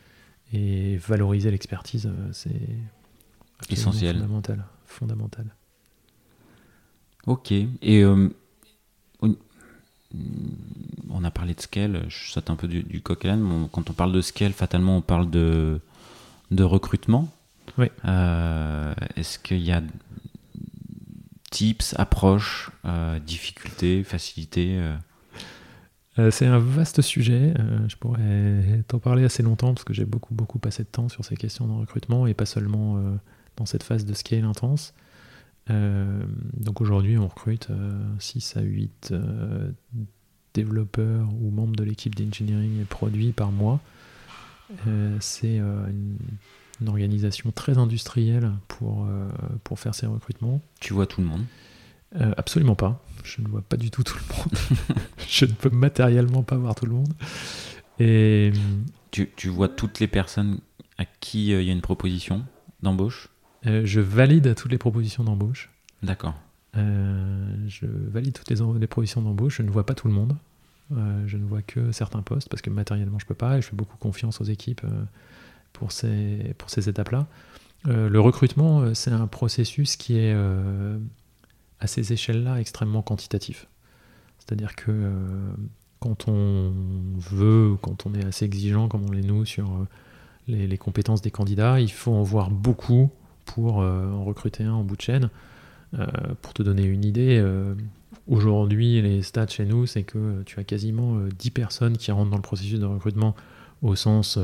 [0.53, 2.51] Et valoriser l'expertise, euh, c'est
[3.71, 4.17] Essentiel.
[4.17, 4.65] fondamental.
[4.87, 5.47] fondamental.
[7.27, 7.53] Ok.
[7.53, 8.29] Et euh,
[11.11, 13.55] on, a parlé de scale, je saute un peu du, du coq à l'âne, mais
[13.55, 15.81] on- quand on parle de scale, fatalement on parle de,
[16.51, 17.33] de recrutement.
[17.79, 17.87] Oui.
[18.05, 19.83] Euh, Est-ce qu'il y a
[21.51, 24.77] tips, approches, euh, difficultés, facilités
[26.19, 27.55] euh, c'est un vaste sujet.
[27.59, 31.09] euh, je pourrais t'en parler assez longtemps parce que j'ai beaucoup, beaucoup passé de temps
[31.09, 33.15] sur ces questions de recrutement et pas seulement euh,
[33.57, 34.95] dans cette phase de scale intense.
[35.69, 37.69] Donc aujourd'hui, on recrute
[38.19, 39.71] 6 à 8 euh,
[40.53, 43.81] développeurs ou membres de l'équipe d'engineering et produits par mois.
[45.21, 46.17] C'est une,
[46.81, 49.07] une organisation très industrielle pour,
[49.65, 50.61] pour faire ces recrutements.
[50.81, 51.45] Tu vois tout le monde?
[52.21, 53.03] Euh, absolument pas.
[53.25, 54.99] Je ne vois pas du tout tout le monde.
[55.29, 57.13] je ne peux matériellement pas voir tout le monde.
[57.99, 58.53] Et
[59.11, 60.61] Tu, tu vois toutes les personnes
[60.99, 62.45] à qui euh, il y a une proposition
[62.83, 63.29] d'embauche?
[63.67, 65.71] euh, je valide toutes les propositions d'embauche.
[66.03, 66.35] D'accord.
[66.75, 69.59] Je valide toutes les, les propositions d'embauche.
[69.59, 70.37] Je ne vois pas tout le monde.
[70.91, 73.77] Je ne vois que certains postes parce que matériellement je peux pas et je fais
[73.77, 74.83] beaucoup confiance aux équipes
[75.73, 77.27] pour ces, pour ces étapes-là.
[77.85, 80.35] Le recrutement, c'est un processus qui est
[81.83, 83.67] à ces échelles-là extrêmement quantitatif.
[84.39, 85.53] C'est-à-dire que euh,
[85.99, 86.73] quand on
[87.17, 89.87] veut, quand on est assez exigeant comme on l'est nous sur euh,
[90.49, 93.11] les, compétences des candidats, il faut en voir beaucoup
[93.45, 95.31] pour euh, en recruter un en bout de chaîne.
[96.41, 97.39] Pour te donner une idée,
[98.27, 102.31] aujourd'hui, les stats chez nous, c'est que tu as quasiment euh, 10 personnes qui rentrent
[102.31, 103.37] dans le processus de recrutement
[103.83, 104.39] au sens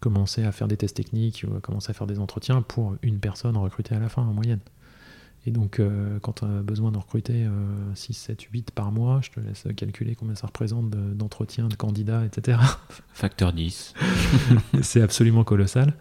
[0.00, 3.18] commencer à faire des tests techniques ou à commencer à faire des entretiens pour une
[3.18, 4.60] personne recrutée à la fin en moyenne.
[5.46, 9.20] Et donc, euh, quand tu as besoin de recruter euh, 6, 7, 8 par mois,
[9.22, 12.58] je te laisse calculer combien ça représente de- d'entretiens, de candidats, etc.
[13.12, 13.92] Facteur 10.
[14.82, 15.94] c'est absolument colossal.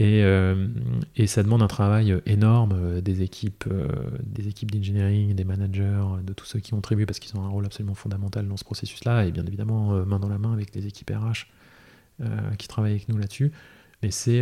[0.00, 0.68] Et, euh,
[1.16, 3.64] et ça demande un travail énorme euh, des équipes,
[4.24, 7.66] des équipes d'engineering, des managers, de tous ceux qui contribuent parce qu'ils ont un rôle
[7.66, 11.10] absolument fondamental dans ce processus-là, et bien évidemment main dans la main avec les équipes
[11.10, 11.46] RH
[12.58, 13.50] qui travaillent avec nous là-dessus.
[14.02, 14.40] Mais c'est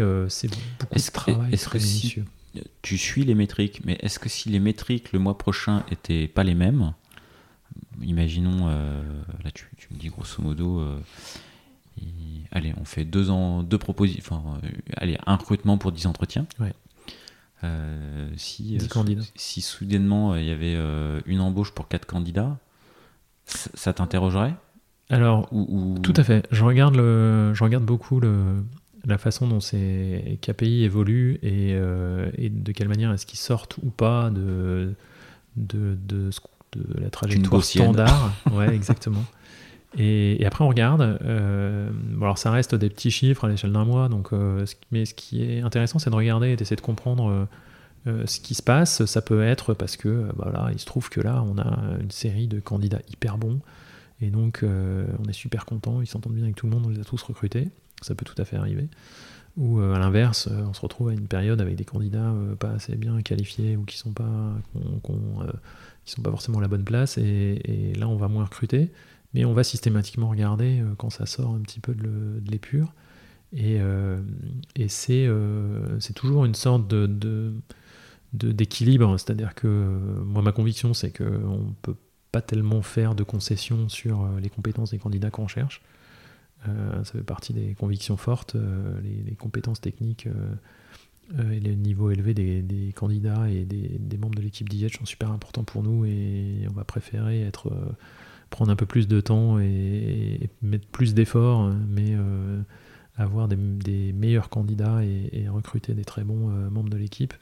[0.78, 2.22] beaucoup de travail très si-.
[2.82, 6.44] Tu suis les métriques, mais est-ce que si les métriques le mois prochain étaient pas
[6.44, 6.92] les mêmes,
[8.02, 9.02] imaginons, euh,
[9.44, 10.98] là tu, tu me dis grosso modo, euh,
[12.52, 16.46] allez, on fait deux ans, deux propositions, enfin, euh, allez, un recrutement pour 10 entretiens.
[16.60, 16.72] Ouais.
[18.36, 19.22] Si, 10 candidats.
[19.34, 20.76] si soudainement il y avait
[21.26, 22.58] une embauche pour quatre candidats,
[23.44, 24.54] ça, ça t'interrogerait?
[25.10, 26.46] Alors, ou, ou- Tout à fait.
[26.52, 28.62] Je regarde, le, je regarde beaucoup le,
[29.06, 33.76] la façon dont ces KPI évoluent et, euh, et de quelle manière est-ce qu'ils sortent
[33.82, 34.92] ou pas de,
[35.56, 36.40] de, de, ce-
[36.76, 38.32] de la trajectoire standard.
[38.52, 39.24] ouais, exactement.
[39.98, 41.18] Et, et après, on regarde.
[41.22, 44.08] euh, bon, alors, ça reste des petits chiffres à l'échelle d'un mois.
[44.08, 47.46] Donc, euh, mais ce qui est intéressant, c'est de regarder et d'essayer de comprendre
[48.06, 49.04] euh, ce qui se passe.
[49.06, 51.78] Ça peut être parce que, euh, bah, voilà, il se trouve que là, on a
[52.00, 53.60] une série de candidats hyper bons.
[54.20, 56.90] Et donc, euh, on est super content, ils s'entendent bien avec tout le monde, on
[56.90, 57.68] les a tous recrutés.
[58.02, 58.88] Ça peut tout à fait arriver.
[59.56, 62.54] Ou euh, à l'inverse, euh, on se retrouve à une période avec des candidats euh,
[62.54, 64.52] pas assez bien qualifiés ou qui sont pas,
[66.04, 67.16] qui sont pas forcément à la bonne place.
[67.18, 68.92] Et, là, on va moins recruter.
[69.34, 72.92] Mais on va systématiquement regarder quand ça sort un petit peu de l'épure.
[73.52, 74.18] Et, euh,
[74.88, 77.54] c'est toujours une sorte de, de-
[78.34, 79.18] de- d'équilibre.
[79.18, 79.68] C'est-à-dire que
[80.24, 81.24] moi, ma conviction, c'est qu'on
[81.58, 81.96] ne peut
[82.32, 85.82] pas tellement faire de concessions sur les compétences des candidats qu'on cherche.
[87.04, 88.56] Ça fait partie des convictions fortes.
[89.24, 90.28] Les, compétences techniques
[91.52, 95.64] et les niveaux élevés des, candidats et des, membres de l'équipe d'IEDGE sont super importants
[95.64, 97.50] pour nous et on va préférer
[98.50, 102.16] prendre un peu plus de temps et, mettre plus d'efforts, mais
[103.16, 107.34] avoir des, meilleurs candidats et, recruter des très bons membres de l'équipe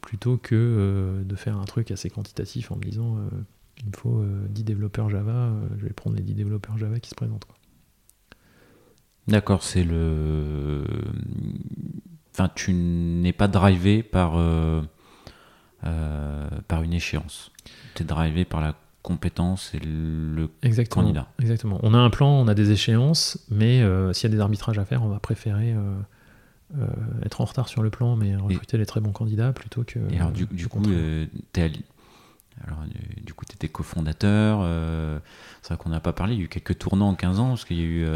[0.00, 3.16] plutôt que de faire un truc assez quantitatif en me disant
[3.80, 7.14] il me faut 10 développeurs Java, je vais prendre les 10 développeurs Java qui se
[7.14, 7.46] présentent.
[9.28, 10.84] D'accord, c'est le.
[12.32, 14.80] Enfin, tu n'es pas drivé par, euh,
[15.84, 17.52] euh, par une échéance.
[17.94, 20.48] Tu es drivé par la compétence et le
[20.88, 21.28] candidat.
[21.40, 21.78] Exactement.
[21.82, 24.78] On a un plan, on a des échéances, mais euh, s'il y a des arbitrages
[24.78, 25.74] à faire, on va préférer
[27.22, 29.98] être en retard sur le plan, mais recruter les très bons candidats plutôt que.
[30.10, 31.72] Et alors, du, du coup, tu es
[32.66, 32.80] alors,
[33.24, 34.62] du coup, tu étais cofondateur.
[35.62, 36.34] c'est vrai qu'on n'a pas parlé.
[36.34, 38.06] Il y a eu quelques tournants en 15 ans, parce qu'il y a eu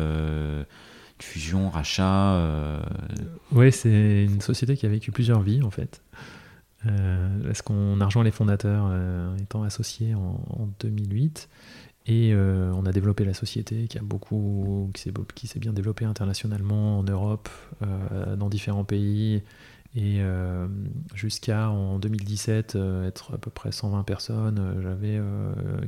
[1.22, 2.80] fusion, rachat euh,
[3.52, 6.02] Oui, c'est une société qui a vécu plusieurs vies en fait.
[6.86, 11.48] Euh, parce qu'on a rejoint les fondateurs euh, étant associés en, 2008
[12.06, 17.04] et on a développé la société qui a beaucoup qui s'est bien développée internationalement en
[17.04, 17.48] Europe,
[18.36, 19.40] dans différents pays
[19.94, 20.20] et
[21.14, 24.80] jusqu'à en 2017 être à peu près 120 personnes.
[24.82, 25.20] J'avais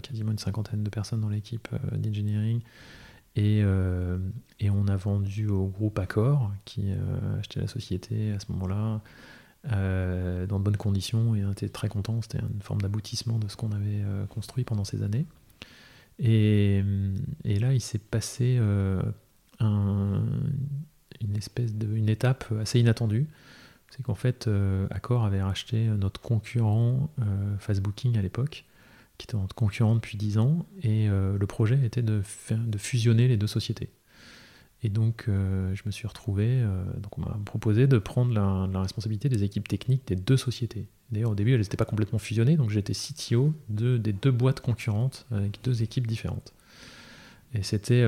[0.02, 1.66] quasiment une cinquantaine de personnes dans l'équipe
[1.96, 2.60] d'engineering.
[3.34, 3.64] Et,
[4.64, 9.00] et, on a vendu au groupe Accor, qui euh, achetait la société à ce moment-là,
[9.72, 12.20] euh, dans de bonnes conditions, et on était très content.
[12.22, 15.26] C'était une forme d'aboutissement de ce qu'on avait construit pendant ces années.
[16.18, 16.82] Et,
[17.44, 18.58] là, il s'est passé
[19.60, 20.22] un,
[21.20, 23.26] une espèce de, étape assez inattendue.
[23.90, 24.48] C'est qu'en fait,
[24.90, 27.10] Accor avait racheté notre concurrent
[27.58, 28.64] Fastbooking à l'époque
[29.18, 32.22] qui était notre concurrent depuis 10 ans, et euh, le projet était de
[32.78, 33.90] fusionner les deux sociétés.
[34.84, 38.80] Et donc, euh, je me suis retrouvé, euh, donc on m'a proposé de prendre la,
[38.82, 40.86] responsabilité des équipes techniques des deux sociétés.
[41.10, 44.60] D'ailleurs, au début, elles n'étaient pas complètement fusionnées, donc j'étais CTO de, des deux boîtes
[44.60, 46.52] concurrentes avec deux équipes différentes.
[47.54, 48.04] Et c'était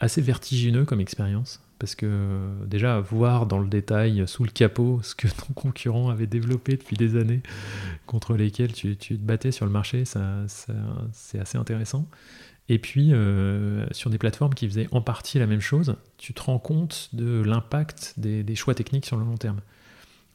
[0.00, 5.14] assez vertigineux comme expérience, parce que déjà, voir dans le détail, sous le capot, ce
[5.14, 7.42] que ton concurrent avait développé depuis des années,
[8.06, 12.06] contre lesquels tu, te battais sur le marché, c'est assez intéressant.
[12.70, 16.40] Et puis, euh, sur des plateformes qui faisaient en partie la même chose, tu te
[16.40, 19.60] rends compte de l'impact des, choix techniques sur le long terme.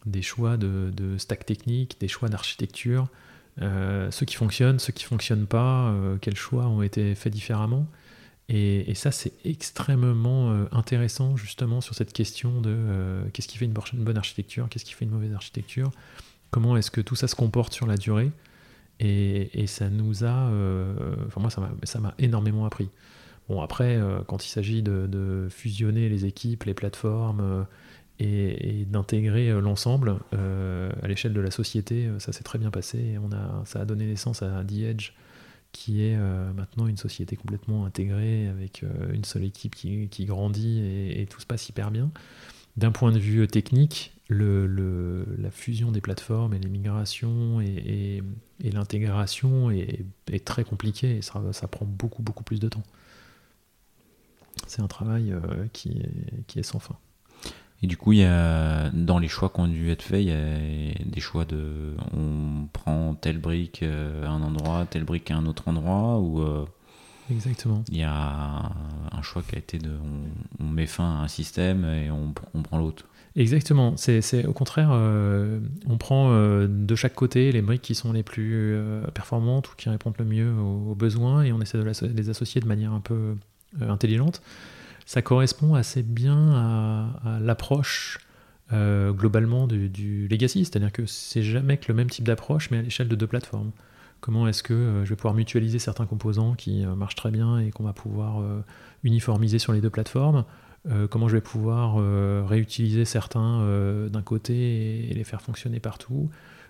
[0.05, 3.07] Des choix de, stack technique, des choix d'architecture,
[3.61, 7.31] euh, ceux qui fonctionnent, ceux qui ne fonctionnent pas, euh, quels choix ont été faits
[7.31, 7.87] différemment.
[8.49, 14.17] Et, ça, c'est extrêmement intéressant justement sur cette question de qu'est-ce qui fait une bonne
[14.17, 15.89] architecture, qu'est-ce qui fait une mauvaise architecture,
[16.51, 18.29] comment est-ce que tout ça se comporte sur la durée.
[18.99, 20.49] Et, ça nous a...
[20.49, 21.49] Euh, enfin moi,
[21.83, 22.89] ça m'a énormément appris.
[23.49, 27.67] Bon, après, quand il s'agit de, fusionner les équipes, les plateformes
[28.19, 33.17] et, d'intégrer l'ensemble à l'échelle de la société, ça s'est très bien passé.
[33.23, 35.11] On a, ça a donné naissance à The Edge
[35.75, 40.79] qui est euh, maintenant une société complètement intégrée avec euh, une seule équipe qui, grandit
[40.79, 42.11] et, tout se passe hyper bien.
[42.77, 48.23] D'un point de vue technique, le, la fusion des plateformes et les migrations et,
[48.59, 50.05] l'intégration est,
[50.43, 52.83] très compliquée et ça, ça, prend beaucoup beaucoup plus de temps.
[54.67, 56.01] C'est un travail euh, qui,
[56.47, 56.97] qui est sans fin.
[57.83, 60.29] Et du coup, il y a, dans les choix qui ont dû être faits, il
[60.29, 65.35] y a des choix de on prend telle brique à un endroit, telle brique à
[65.35, 66.65] un autre endroit, ou euh,
[67.29, 67.83] Exactement.
[67.89, 68.71] il y a
[69.11, 69.91] un choix qui a été de
[70.59, 73.05] on, met fin à un système et on, on prend l'autre.
[73.35, 73.95] Exactement.
[73.97, 78.23] C'est au contraire, euh, on prend euh, de chaque côté les briques qui sont les
[78.23, 78.77] plus
[79.13, 81.83] performantes ou qui répondent le mieux aux, besoins et on essaie de
[82.15, 83.35] les associer de manière un peu
[83.81, 84.41] intelligente
[85.05, 86.51] ça correspond assez bien
[87.23, 88.19] à, l'approche
[88.73, 92.81] euh, globalement du, legacy, c'est-à-dire que c'est jamais que le même type d'approche, mais à
[92.81, 93.71] l'échelle de deux plateformes.
[94.21, 97.59] Comment est-ce que euh, je vais pouvoir mutualiser certains composants qui euh, marchent très bien
[97.59, 98.43] et qu'on va pouvoir
[99.03, 100.45] uniformiser sur les deux plateformes
[101.09, 101.95] Comment je vais pouvoir
[102.47, 106.29] réutiliser certains d'un côté et, les faire fonctionner partout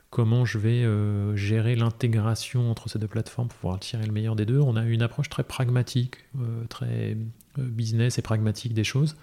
[0.10, 0.86] Comment je vais
[1.36, 4.84] gérer l'intégration entre ces deux plateformes pour pouvoir tirer le meilleur des deux On a
[4.84, 6.18] une approche très pragmatique,
[6.70, 7.18] très
[7.60, 9.16] euh, business et pragmatique des choses,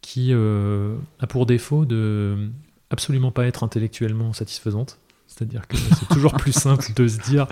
[0.00, 2.50] qui euh, a pour défaut de
[2.90, 4.98] absolument pas être intellectuellement satisfaisante.
[5.32, 7.46] C'est-à-dire que c'est toujours plus simple de se dire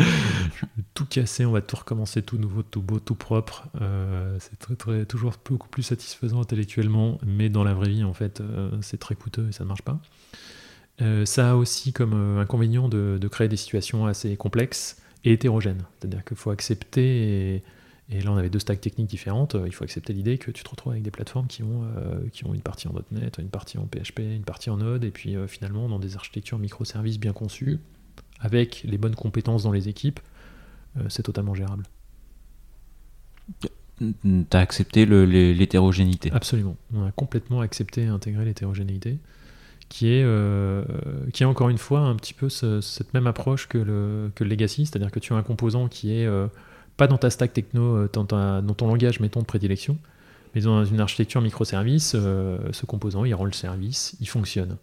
[0.95, 3.69] tout casser, on va tout recommencer tout nouveau, tout beau, tout propre.
[3.81, 8.15] Euh, c'est très, très, toujours beaucoup plus satisfaisant intellectuellement, mais dans la vraie vie, en
[8.15, 8.43] fait,
[8.83, 10.01] c'est très coûteux et ça ne marche pas.
[11.25, 15.85] ça a aussi comme inconvénient de, créer des situations assez complexes et hétérogènes.
[15.99, 17.63] C'est-à-dire qu'il faut accepter
[18.11, 19.57] Et là, on avait deux stacks techniques différentes.
[19.67, 21.85] Il faut accepter l'idée que tu te retrouves avec des plateformes qui ont,
[22.33, 25.13] qui ont une partie en .NET, une partie en PHP, une partie en Node, et
[25.13, 27.79] puis finalement, dans des architectures microservices bien conçues,
[28.41, 30.19] avec les bonnes compétences dans les équipes,
[31.09, 31.85] c'est totalement gérable.
[34.01, 36.77] Tu as accepté l'hétérogénéité Absolument.
[36.95, 39.19] On a complètement accepté et intégré l'hétérogénéité,
[39.91, 40.85] qui est, euh,
[41.35, 44.51] qui est encore une fois un petit peu cette même approche que le, que le
[44.51, 46.47] legacy, c'est-à-dire que tu as un composant qui est euh,
[47.01, 49.99] pas dans ta stack techno, euh, dans, ton langage, mettons, de prédilection,
[50.55, 54.77] mais dans une architecture microservice, ce composant, il rend le service, il fonctionne.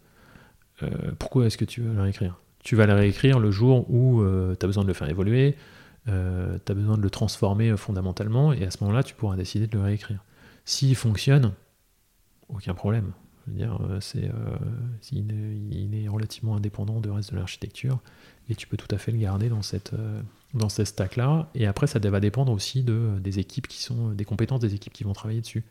[1.18, 2.36] pourquoi est-ce que tu veux le réécrire?
[2.64, 4.22] Tu vas le réécrire le jour où
[4.58, 5.56] tu as besoin de le faire évoluer,
[6.08, 9.36] euh, tu as besoin de le transformer euh, fondamentalement, et à ce moment-là, tu pourras
[9.36, 10.24] décider de le réécrire.
[10.64, 11.52] S'il fonctionne,
[12.48, 13.12] aucun problème.
[13.48, 14.30] Je veux dire, euh, c'est,
[15.12, 17.98] il, est, relativement indépendant du reste de l'architecture,
[18.48, 19.92] et tu peux tout à fait le garder dans cette,
[20.54, 21.48] dans cette stack-là.
[21.54, 24.92] Et après, ça va dépendre aussi de, des équipes qui sont, des compétences des équipes
[24.92, 25.64] qui vont travailler dessus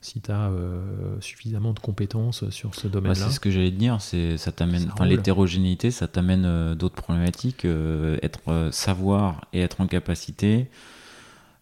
[0.00, 3.26] si tu as euh, suffisamment de compétences sur ce domaine-là.
[3.26, 7.64] c'est ce que j'allais te dire, c'est ça t'amène, l'hétérogénéité, ça t'amène euh, d'autres problématiques,
[7.64, 10.68] euh, être savoir et être en capacité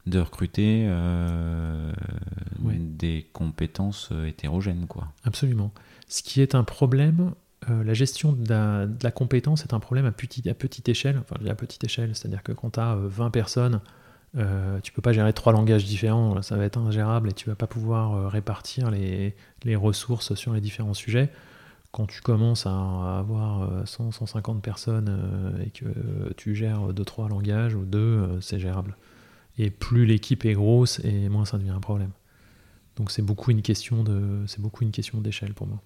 [0.06, 0.88] de recruter
[2.60, 5.08] des compétences hétérogènes, quoi.
[5.24, 5.72] Absolument.
[6.08, 7.32] Ce qui est un problème,
[7.68, 8.48] la gestion de
[9.02, 12.42] la, compétence est un problème à, petit, à petite échelle, enfin à petite échelle, c'est-à-dire
[12.42, 13.80] que quand tu as 20 personnes
[14.36, 17.54] euh, tu peux pas gérer trois langages différents, ça va être ingérable et tu vas
[17.54, 19.34] pas pouvoir euh, répartir les,
[19.76, 21.30] ressources sur les différents sujets.
[21.92, 27.04] Quand tu commences à avoir 100, euh, 150 personnes euh, et que tu gères deux,
[27.04, 28.96] trois langages ou deux, c'est gérable.
[29.58, 32.10] Et plus l'équipe est grosse et moins ça devient un problème.
[32.96, 35.80] Donc c'est beaucoup une question de, c'est beaucoup une question d'échelle pour moi.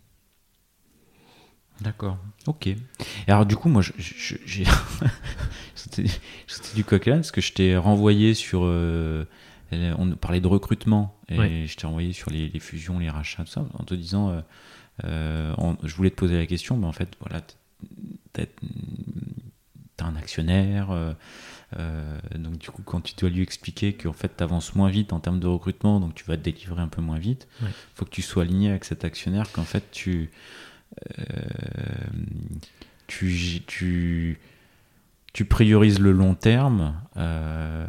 [1.81, 2.19] D'accord.
[2.47, 2.69] Ok.
[3.29, 4.65] alors du coup, moi, j'ai
[5.75, 6.05] c'était
[6.75, 8.63] du coq parce que je t'ai renvoyé sur.
[8.65, 9.25] Euh,
[9.71, 13.67] on parlait de recrutement et je t'ai renvoyé sur les, fusions, les rachats, tout ça,
[13.75, 14.41] en te disant, euh,
[15.05, 17.43] euh, je voulais te poser la question, mais en fait, voilà,
[19.99, 20.89] t'as as un actionnaire.
[22.35, 25.21] donc du coup, quand tu dois lui expliquer qu'en fait, tu avances moins vite en
[25.21, 28.11] termes de recrutement, donc tu vas te délivrer un peu moins vite, il faut que
[28.11, 30.31] tu sois aligné avec cet actionnaire, qu'en fait, tu
[31.21, 31.25] euh,
[33.07, 34.39] tu, tu,
[35.33, 37.87] tu, priorises le long terme euh,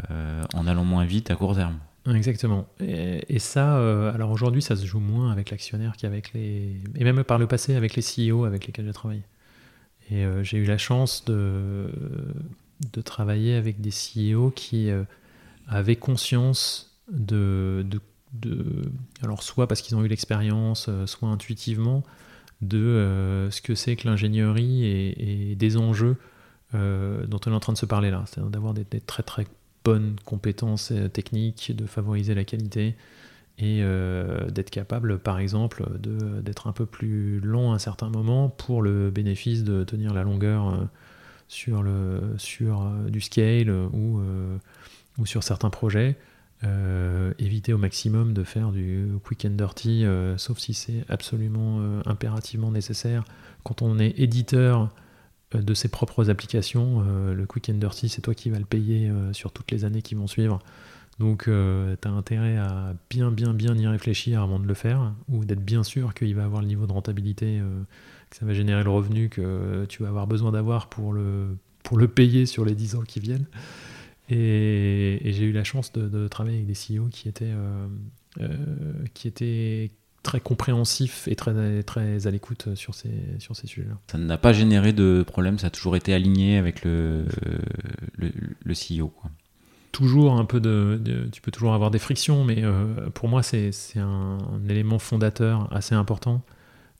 [0.53, 1.77] en allant moins vite à court terme.
[2.13, 2.67] Exactement.
[2.79, 6.77] Et, ça, euh, alors aujourd'hui, ça se joue moins avec l'actionnaire qu'avec les.
[6.95, 9.21] Et même par le passé, avec les CEO avec lesquels j'ai travaillé.
[10.11, 11.87] Et j'ai eu la chance de,
[12.93, 14.89] de travailler avec des CEO qui
[15.67, 17.99] avaient conscience de, de,
[18.33, 18.91] de,
[19.21, 22.03] Alors, soit parce qu'ils ont eu l'expérience, soit intuitivement,
[22.61, 26.17] de euh, ce que c'est que l'ingénierie et, des enjeux
[26.75, 28.23] euh, dont on est en train de se parler là.
[28.27, 29.47] C'est-à-dire d'avoir des, très très
[29.83, 32.95] bonnes compétences euh, techniques, de favoriser la qualité
[33.59, 33.83] et
[34.49, 39.11] d'être capable, par exemple, d'être un peu plus long à un certain moment pour le
[39.11, 40.87] bénéfice de tenir la longueur
[41.49, 44.21] sur, le, sur du scale ou,
[45.17, 46.17] ou sur certains projets.
[46.65, 51.77] Euh, éviter au maximum de faire du quick and dirty, euh, sauf si c'est absolument
[51.79, 53.23] euh, impérativement nécessaire.
[53.63, 54.89] Quand on est éditeur
[55.53, 59.51] de ses propres applications, le quick and dirty, c'est toi qui vas le payer sur
[59.51, 60.59] toutes les années qui vont suivre.
[61.19, 65.45] Donc tu as intérêt à bien bien bien y réfléchir avant de le faire, ou
[65.45, 67.61] d'être bien sûr qu'il va avoir le niveau de rentabilité,
[68.29, 71.97] que ça va générer le revenu que tu vas avoir besoin d'avoir pour le, pour
[71.97, 73.47] le payer sur les 10 ans qui viennent.
[74.29, 77.87] Et, j'ai eu la chance de, travailler avec des CEO qui étaient, euh,
[78.41, 78.55] euh,
[79.13, 79.91] qui étaient
[80.21, 83.09] très compréhensifs et très, à l'écoute sur ces,
[83.39, 83.97] sujets-là.
[84.11, 87.25] Ça n'a pas généré de problème, ça a toujours été aligné avec le,
[88.17, 88.31] le,
[88.63, 89.11] le CEO.
[89.91, 93.71] Toujours un peu de, Tu peux toujours avoir des frictions, mais euh, pour moi, c'est
[93.97, 94.37] un,
[94.69, 96.41] élément fondateur assez important.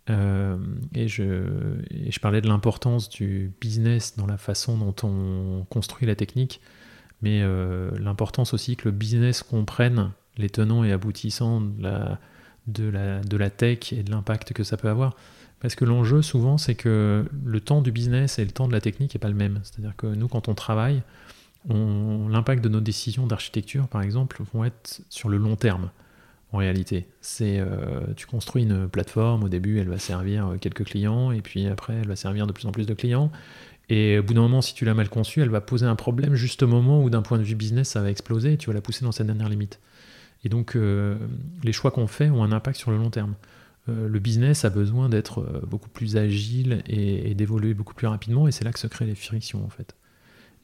[0.10, 1.44] et, je,
[2.10, 6.62] je, parlais de l'importance du business dans la façon dont on construit la technique
[7.22, 12.20] mais euh, l'importance aussi que le business comprenne les tenants et aboutissants de la,
[12.68, 15.16] de la, de la tech et de l'impact que ça peut avoir.
[15.60, 18.80] Parce que l'enjeu souvent, c'est que le temps du business et le temps de la
[18.80, 19.60] technique n'est pas le même.
[19.64, 21.02] C'est-à-dire que nous, quand on travaille,
[21.68, 25.92] l'impact de nos décisions d'architecture, par exemple, vont être sur le long terme.
[26.52, 27.08] En réalité,
[27.42, 29.44] euh, tu construis une plateforme.
[29.44, 32.52] Au début, elle va servir euh, quelques clients, et puis après, elle va servir de
[32.52, 33.32] plus en plus de clients.
[33.90, 36.36] Et au bout d'un moment, si tu l'as mal conçue, elle va poser un problème
[36.36, 38.74] juste au moment où, d'un point de vue business, ça va exploser et tu vas
[38.74, 39.80] la pousser dans sa dernière limite.
[40.44, 41.18] Et donc, euh,
[41.64, 43.36] les choix qu'on fait ont un impact sur le long terme.
[43.88, 48.64] Le business a besoin d'être beaucoup plus agile et, d'évoluer beaucoup plus rapidement, et c'est
[48.64, 49.96] là que se créent les frictions, en fait.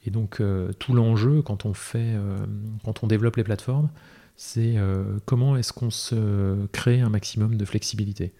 [0.05, 0.41] Et donc
[0.79, 2.13] tout l'enjeu quand on fait,
[2.83, 3.89] quand on développe les plateformes,
[4.35, 4.75] c'est
[5.25, 8.33] comment est-ce qu'on se crée un maximum de flexibilité?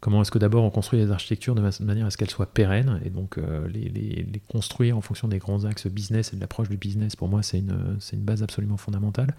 [0.00, 3.00] Comment est-ce que d'abord on construit les architectures de manière à ce qu'elles soient pérennes?
[3.04, 3.36] Et donc
[3.72, 7.42] les, construire en fonction des grands axes business et de l'approche du business, pour moi
[7.42, 9.34] c'est une, une, base absolument fondamentale.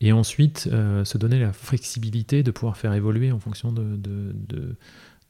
[0.00, 4.34] Et ensuite, euh, se donner la flexibilité de pouvoir faire évoluer en fonction de, de,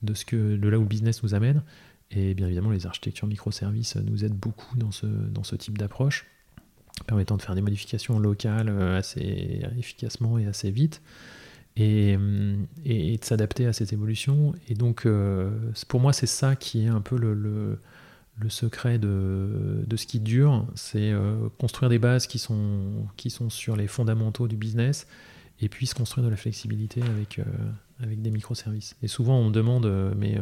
[0.02, 1.62] de, ce que, de là où le business nous amène.
[2.14, 6.26] Et bien évidemment, les architectures microservices nous aident beaucoup dans ce, dans ce type d'approche,
[7.06, 11.02] permettant de faire des modifications locales euh, assez efficacement et assez vite,
[11.76, 12.16] et,
[12.84, 14.54] et, de s'adapter à cette évolution.
[14.68, 15.50] Et donc, euh,
[15.88, 17.78] pour moi, c'est ça qui est un peu le
[18.38, 23.50] le secret de, ce qui dure, c'est euh, construire des bases qui sont, qui sont
[23.50, 25.06] sur les fondamentaux du business
[25.60, 27.44] et puis se construire de la flexibilité avec, euh,
[28.02, 28.96] avec des microservices.
[29.02, 30.38] Et souvent, on me demande, euh, mais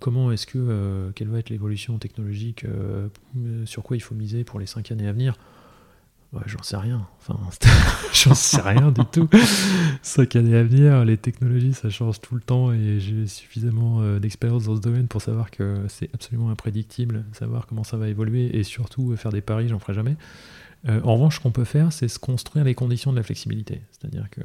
[0.00, 2.64] comment est-ce que, quelle va être l'évolution technologique,
[3.64, 5.36] sur quoi il faut miser pour les cinq années à venir?
[6.46, 7.06] J'en sais rien.
[7.18, 7.38] Enfin,
[8.12, 9.28] j'en sais rien du tout.
[10.00, 14.18] Cinq années à venir, les technologies, ça change tout le temps et j'ai suffisamment euh,
[14.18, 18.56] d'expérience dans ce domaine pour savoir que c'est absolument imprédictible, savoir comment ça va évoluer
[18.56, 20.16] et surtout euh, faire des paris, j'en ferai jamais.
[20.88, 23.82] Euh, en revanche, ce qu'on peut faire, c'est se construire les conditions de la flexibilité.
[23.90, 24.40] C'est-à-dire que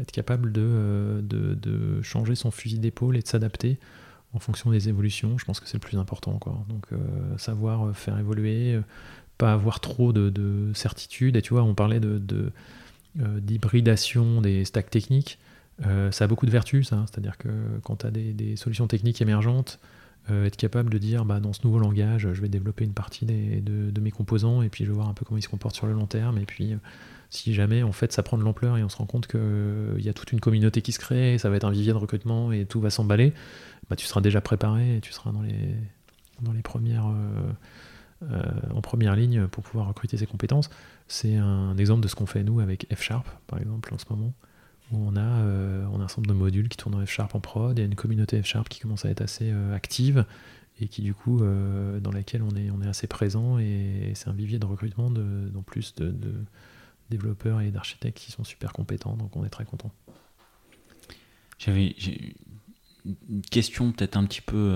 [0.00, 3.78] être capable de, de, de, changer son fusil d'épaule et de s'adapter
[4.34, 6.38] en fonction des évolutions, je pense que c'est le plus important.
[6.38, 6.64] Quoi.
[6.68, 6.86] Donc,
[7.38, 8.78] savoir faire évoluer
[9.38, 11.36] pas avoir trop de, certitude.
[11.36, 12.20] Et tu vois, on parlait de,
[13.20, 15.38] euh, d'hybridation des stacks techniques.
[15.86, 17.06] Euh, ça a beaucoup de vertus, ça.
[17.08, 17.48] c'est-à-dire que
[17.84, 19.78] quand tu as des, solutions techniques émergentes,
[20.30, 23.26] euh, être capable de dire bah, dans ce nouveau langage, je vais développer une partie
[23.26, 25.86] de, mes composants et puis je vais voir un peu comment ils se comportent sur
[25.86, 26.38] le long terme.
[26.38, 26.74] Et puis
[27.30, 30.08] si jamais en fait ça prend de l'ampleur et on se rend compte qu'il y
[30.08, 32.64] a toute une communauté qui se crée, ça va être un vivier de recrutement et
[32.64, 33.32] tout va s'emballer,
[33.90, 37.06] bah, tu seras déjà préparé et tu seras dans les, premières.
[37.08, 38.42] Euh,
[38.74, 40.70] en première ligne pour pouvoir recruter ses compétences.
[41.06, 44.06] C'est un exemple de ce qu'on fait nous avec F Sharp, par exemple, en ce
[44.10, 44.32] moment,
[44.92, 47.34] où on a, euh, on a un ensemble de modules qui tournent en F Sharp
[47.34, 49.74] en prod, il y a une communauté F Sharp qui commence à être assez euh,
[49.74, 50.24] active
[50.80, 54.32] et qui du coup dans laquelle on est, on est assez présent et, c'est un
[54.32, 56.14] vivier de recrutement de, en plus de,
[57.10, 59.90] développeurs et d'architectes qui sont super compétents, donc on est très content.
[61.58, 61.96] J'avais
[63.04, 64.72] une question peut-être un petit peu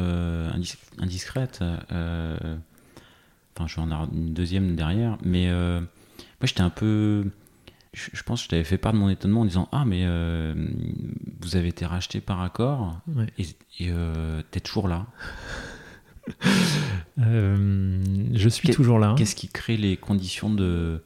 [0.99, 1.63] indiscrète.
[3.55, 5.19] Enfin, je vais en avoir une deuxième derrière.
[5.25, 5.89] Mais euh, moi,
[6.45, 7.25] j'étais un peu.
[7.93, 10.55] Je, pense que je t'avais fait part de mon étonnement en disant Ah, mais euh,
[11.41, 13.01] vous avez été racheté par accord
[13.39, 13.47] et
[13.91, 15.07] euh, t'es toujours là.
[17.19, 19.15] je suis toujours là.
[19.19, 21.03] Qu'est-ce qui crée les conditions de.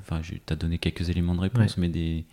[0.00, 2.24] Enfin, tu as donné quelques éléments de réponse, mais des,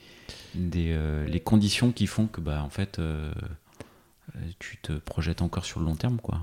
[0.56, 3.00] des les conditions qui font que, bah, en fait,
[4.58, 6.42] tu te projettes encore sur le long terme, quoi.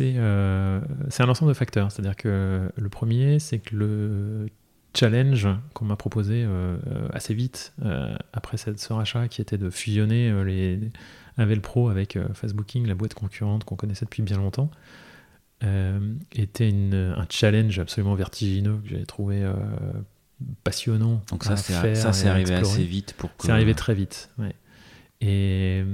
[0.00, 1.90] Euh, c'est un ensemble de facteurs.
[1.92, 4.48] C'est-à-dire que le premier, c'est que le
[4.98, 6.76] challenge qu'on m'a proposé euh,
[7.12, 10.78] assez vite euh, après cette, ce rachat, qui était de fusionner les,
[11.36, 14.70] Avel Pro avec Fastbooking, la boîte concurrente qu'on connaissait depuis bien longtemps,
[16.34, 19.48] était un challenge absolument vertigineux que j'avais trouvé
[20.64, 21.22] passionnant.
[21.30, 24.54] Donc ça, c'est arrivé assez vite pour C'est arrivé très vite, ouais.
[25.20, 25.84] Et,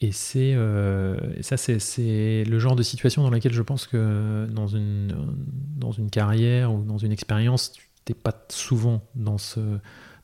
[0.00, 4.66] et c'est euh, ça, c'est le genre de situation dans laquelle je pense que dans
[4.66, 5.34] une,
[5.76, 9.60] dans une carrière ou dans une expérience, tu n'es pas souvent dans, ce,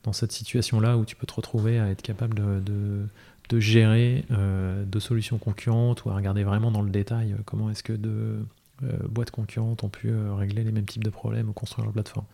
[0.04, 4.82] dans cette situation-là où tu peux te retrouver à être capable de, de, gérer euh,
[4.86, 8.46] deux solutions concurrentes ou à regarder vraiment dans le détail euh, comment est-ce que deux
[9.10, 12.24] boîtes concurrentes ont pu régler les mêmes types de problèmes ou construire leur plateforme.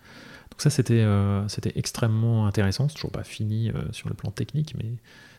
[0.51, 1.05] Donc ça, c'était
[1.49, 2.89] c'était extrêmement intéressant.
[2.89, 4.93] C'est toujours pas fini sur le plan technique, mais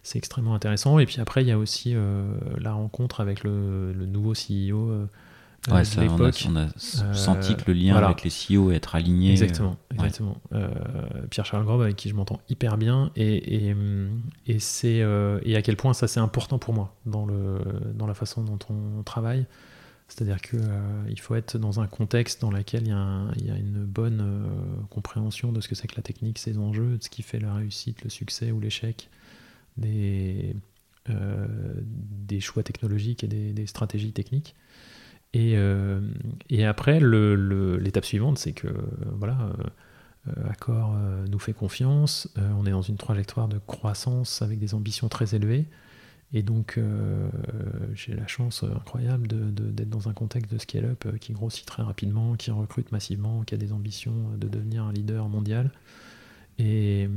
[0.03, 0.99] c'est extrêmement intéressant.
[0.99, 2.23] Et puis après, il y a aussi euh,
[2.57, 5.07] la rencontre avec le, nouveau CEO.
[5.67, 8.95] Euh, ouais, ça, on, a, on a senti que le lien avec les CEO être
[8.95, 9.31] aligné.
[9.31, 10.37] Exactement, exactement.
[11.29, 13.75] Pierre-Charles Grob, avec qui je m'entends hyper bien, et, et,
[14.47, 15.03] et c'est
[15.43, 17.59] et à quel point ça c'est important pour moi dans, le,
[17.93, 19.45] dans la façon dont on travaille.
[20.07, 20.59] C'est-à-dire qu'il
[21.07, 23.85] il faut être dans un contexte dans lequel il y a, il y a une
[23.85, 24.25] bonne
[24.89, 27.53] compréhension de ce que c'est que la technique, ses enjeux, de ce qui fait la
[27.53, 29.09] réussite, le succès ou l'échec
[29.77, 30.55] des,
[31.09, 31.47] euh,
[31.87, 34.55] des choix technologiques et des, stratégies techniques.
[35.33, 36.01] Et, euh,
[36.49, 38.67] et après, l'étape suivante, c'est que
[39.13, 39.51] voilà,
[40.27, 40.95] euh, Accor
[41.29, 45.65] nous fait confiance, on est dans une trajectoire de croissance avec des ambitions très élevées.
[46.31, 46.79] Et donc,
[47.95, 52.51] j'ai la chance incroyable d'être dans un contexte de scale-up qui grossit très rapidement, qui
[52.51, 55.71] recrute massivement, qui a des ambitions de devenir un leader mondial
[56.59, 57.07] et,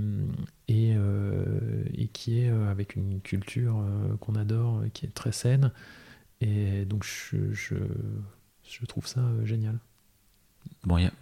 [0.69, 5.73] et, euh, qui est euh, avec une culture euh, qu'on adore, qui est très saine.
[6.43, 7.77] Et donc je, je,
[8.69, 9.79] je trouve ça génial.
[10.85, 11.13] Bon, y a,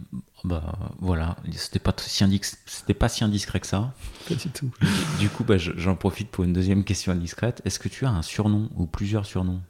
[0.44, 2.24] bah voilà, c'était pas si
[2.64, 3.92] c'était pas si indiscret que ça.
[4.28, 4.70] Pas du tout.
[5.18, 7.60] Du coup, bah, j'en profite pour une deuxième question indiscrète.
[7.66, 9.60] Est-ce que tu as un surnom ou plusieurs surnoms?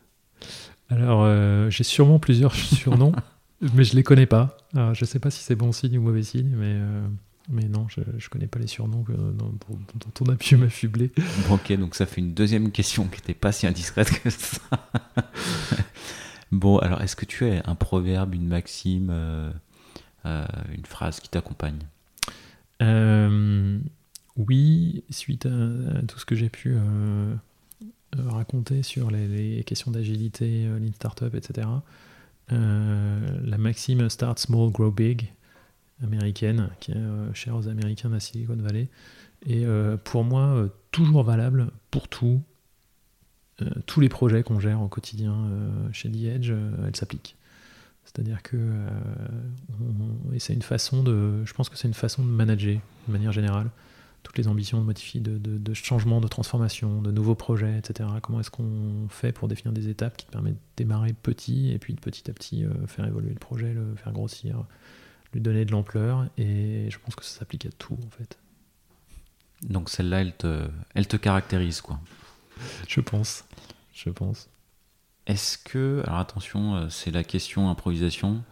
[0.90, 3.12] Alors, euh, j'ai sûrement plusieurs surnoms,
[3.74, 4.56] mais je les connais pas.
[4.74, 7.06] Alors, je sais pas si c'est bon signe ou mauvais signe, mais euh,
[7.50, 11.10] mais non, je, je connais pas les surnoms dont, dont, on a pu m'affubler.
[11.50, 14.60] ok, donc ça fait une deuxième question qui n'était pas si indiscrète que ça.
[16.52, 19.50] bon, alors est-ce que tu as un proverbe, une maxime euh,
[20.26, 21.80] euh, une phrase qui t'accompagne?
[22.82, 23.78] Euh,
[24.36, 27.34] Oui, suite à, tout ce que j'ai pu euh,
[28.16, 31.66] raconter sur les, questions d'agilité, Lean Startup, etc.,
[32.48, 35.30] la maxime Start Small, Grow Big
[36.02, 38.88] américaine, qui est chère aux Américains de la Silicon Valley,
[39.46, 39.64] et
[40.04, 42.42] pour moi toujours valable pour tout,
[43.86, 45.34] tous les projets qu'on gère au quotidien
[45.92, 46.52] chez The Edge,
[46.86, 47.36] elle s'applique.
[48.12, 48.88] C'est-à-dire que euh,
[50.38, 53.70] c'est une façon de, je pense que c'est une façon de manager de manière générale
[54.22, 58.06] toutes les ambitions de modifier, de, de, changement, de transformation, de nouveaux projets, etc.
[58.20, 61.78] Comment est-ce qu'on fait pour définir des étapes qui te permettent de démarrer petit et
[61.78, 64.62] puis de petit à petit euh, faire évoluer le projet, le faire grossir,
[65.32, 66.26] lui donner de l'ampleur.
[66.36, 68.38] Et je pense que ça s'applique à tout en fait.
[69.62, 72.00] Donc celle-là, elle te, elle te caractérise quoi.
[72.88, 73.44] Je pense.
[73.92, 74.48] Je pense.
[75.26, 78.42] Est-ce que, alors attention, euh, c'est la question improvisation.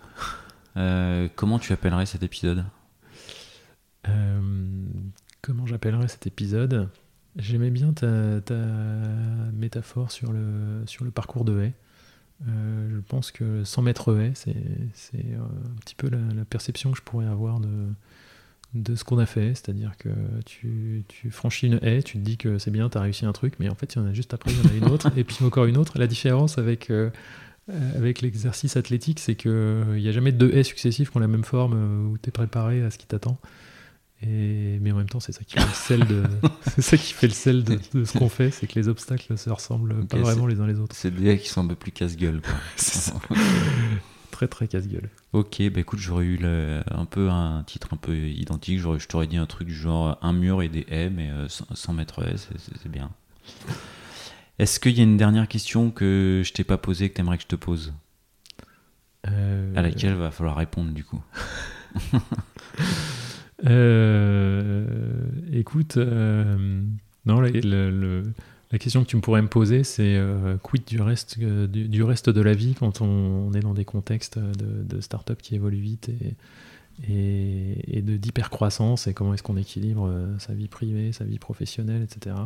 [0.76, 2.64] Euh, comment tu appellerais cet épisode?
[4.06, 4.40] Euh,
[5.40, 6.90] Comment j'appellerais cet épisode?
[7.36, 8.06] J'aimais bien ta,
[9.52, 11.72] métaphore sur le, sur le parcours de haie.
[12.47, 17.26] Je pense que sans mettre haie, c'est un petit peu la, perception que je pourrais
[17.26, 17.89] avoir de,
[18.74, 20.11] de ce qu'on a fait, c'est-à-dire que
[20.45, 23.55] tu, franchis une haie, tu te dis que c'est bien, tu as réussi un truc,
[23.59, 25.11] mais en fait il y en a juste après, il y en a une autre,
[25.16, 25.99] et puis encore une autre.
[25.99, 27.11] La différence avec, euh,
[27.97, 31.45] avec l'exercice athlétique, c'est qu'il n'y a jamais deux haies successives qui ont la même
[31.45, 33.39] forme, euh, où tu es préparé à ce qui t'attend.
[34.22, 36.24] Et, mais en même temps, c'est ça qui fait le sel de,
[36.80, 40.06] ça qui fait le sel de, ce qu'on fait, c'est que les obstacles se ressemblent
[40.06, 40.94] pas vraiment les uns les autres.
[40.96, 42.40] C'est des haies qui sont un peu plus casse-gueule.
[44.32, 45.08] très très casse-gueule.
[45.32, 48.80] Ok, bah écoute, j'aurais eu un peu un titre un peu identique.
[48.80, 52.22] Je t'aurais dit un truc genre un mur et des haies, mais euh, sans, mettre
[52.22, 53.10] haies, c'est bien.
[54.58, 57.36] Est-ce qu'il y a une dernière question que je t'ai pas posée que tu aimerais
[57.36, 57.92] que je te pose?
[59.28, 61.22] Euh, À laquelle va falloir répondre du coup.
[63.66, 64.86] Euh,
[65.52, 68.22] écoute, non, le
[68.70, 72.02] la question que tu me pourrais me poser, c'est euh, quid du reste, euh, du,
[72.02, 75.80] reste de la vie quand on, est dans des contextes de, de start-up qui évoluent
[75.80, 76.11] vite
[77.09, 81.38] et, et, de d'hypercroissance et comment est-ce qu'on équilibre euh, sa vie privée, sa vie
[81.38, 82.36] professionnelle, etc.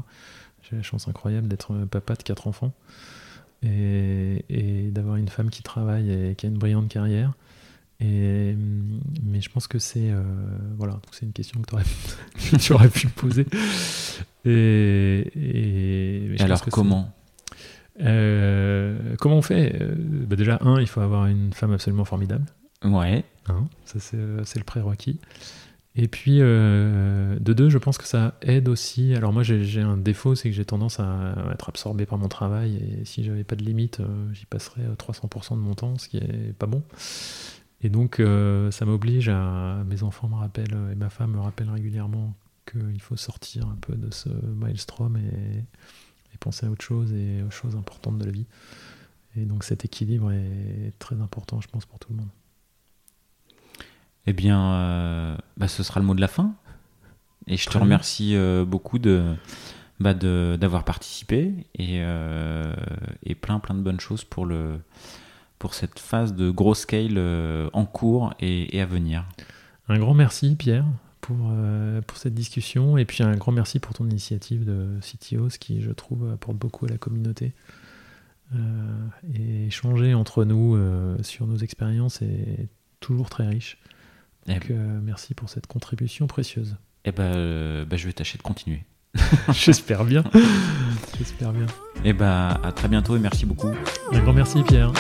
[0.63, 2.73] J'ai la chance incroyable d'être papa de quatre enfants
[3.65, 7.33] et, et d'avoir une femme qui travaille et qui a une brillante carrière.
[8.03, 8.57] Et,
[9.23, 10.11] mais je pense que c'est
[10.77, 11.61] voilà, c'est une question
[12.51, 13.47] que tu aurais pu me poser.
[14.45, 17.13] Et, alors comment?
[18.01, 19.77] Euh, Comment on fait?
[19.81, 22.47] Euh, bah Déjà, un, il faut avoir une femme absolument formidable.
[22.85, 23.25] Ouais.
[23.49, 25.21] Hein, ça, euh, c'est le prérequis.
[25.95, 29.15] Et puis, de deux, je pense que ça aide aussi.
[29.15, 32.77] Alors, moi, j'ai un défaut, c'est que j'ai tendance à être absorbé par mon travail.
[32.77, 34.01] Et si j'avais pas de limite,
[34.33, 36.83] j'y passerais 300% de mon temps, ce qui est pas bon.
[37.83, 38.23] Et donc,
[38.71, 39.83] ça m'oblige à.
[39.87, 42.35] Mes enfants me rappellent, et ma femme me rappelle régulièrement
[42.71, 45.65] qu'il faut sortir un peu de ce maelstrom et,
[46.41, 48.47] penser à autre chose et aux choses importantes de la vie.
[49.37, 52.29] Et donc cet équilibre est très important, je pense, pour tout le monde.
[54.27, 56.55] Eh bien, euh, bah, ce sera le mot de la fin.
[57.49, 58.99] Et je te remercie euh, beaucoup
[59.99, 62.75] bah, de, d'avoir participé et, euh,
[63.25, 64.79] et, plein plein de bonnes choses pour, le,
[65.63, 67.19] pour cette phase de gros scale
[67.73, 69.25] en cours et, et à venir.
[69.89, 70.85] Un grand merci Pierre
[71.23, 72.99] pour, euh, pour cette discussion.
[72.99, 76.85] Et puis un grand merci pour ton initiative de CTOs qui, je trouve, apporte beaucoup
[76.85, 77.53] à la communauté.
[78.55, 82.69] Euh, et échanger entre nous euh, sur nos expériences est
[83.01, 83.79] toujours très riche.
[84.47, 84.71] Eh Donc
[85.03, 86.77] merci pour cette contribution précieuse.
[87.05, 88.85] Eh ben, bah, je vais tâcher de continuer.
[89.53, 90.25] J'espère bien.
[91.19, 91.67] J'espère bien.
[92.05, 93.71] Et eh bah, à très bientôt et merci beaucoup.
[94.13, 94.93] Un grand merci Pierre.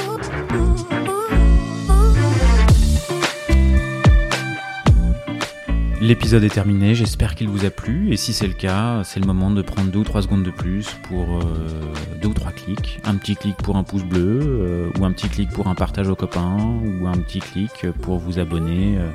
[6.00, 9.26] L'épisode est terminé, j'espère qu'il vous a plu et si c'est le cas, c'est le
[9.26, 13.00] moment de prendre deux ou trois secondes de plus pour euh, deux ou trois clics.
[13.04, 16.08] Un petit clic pour un pouce bleu euh, ou un petit clic pour un partage
[16.08, 19.08] aux copains ou un petit clic pour vous abonner euh,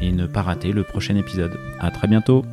[0.00, 1.56] et ne pas rater le prochain épisode.
[1.78, 2.44] À très bientôt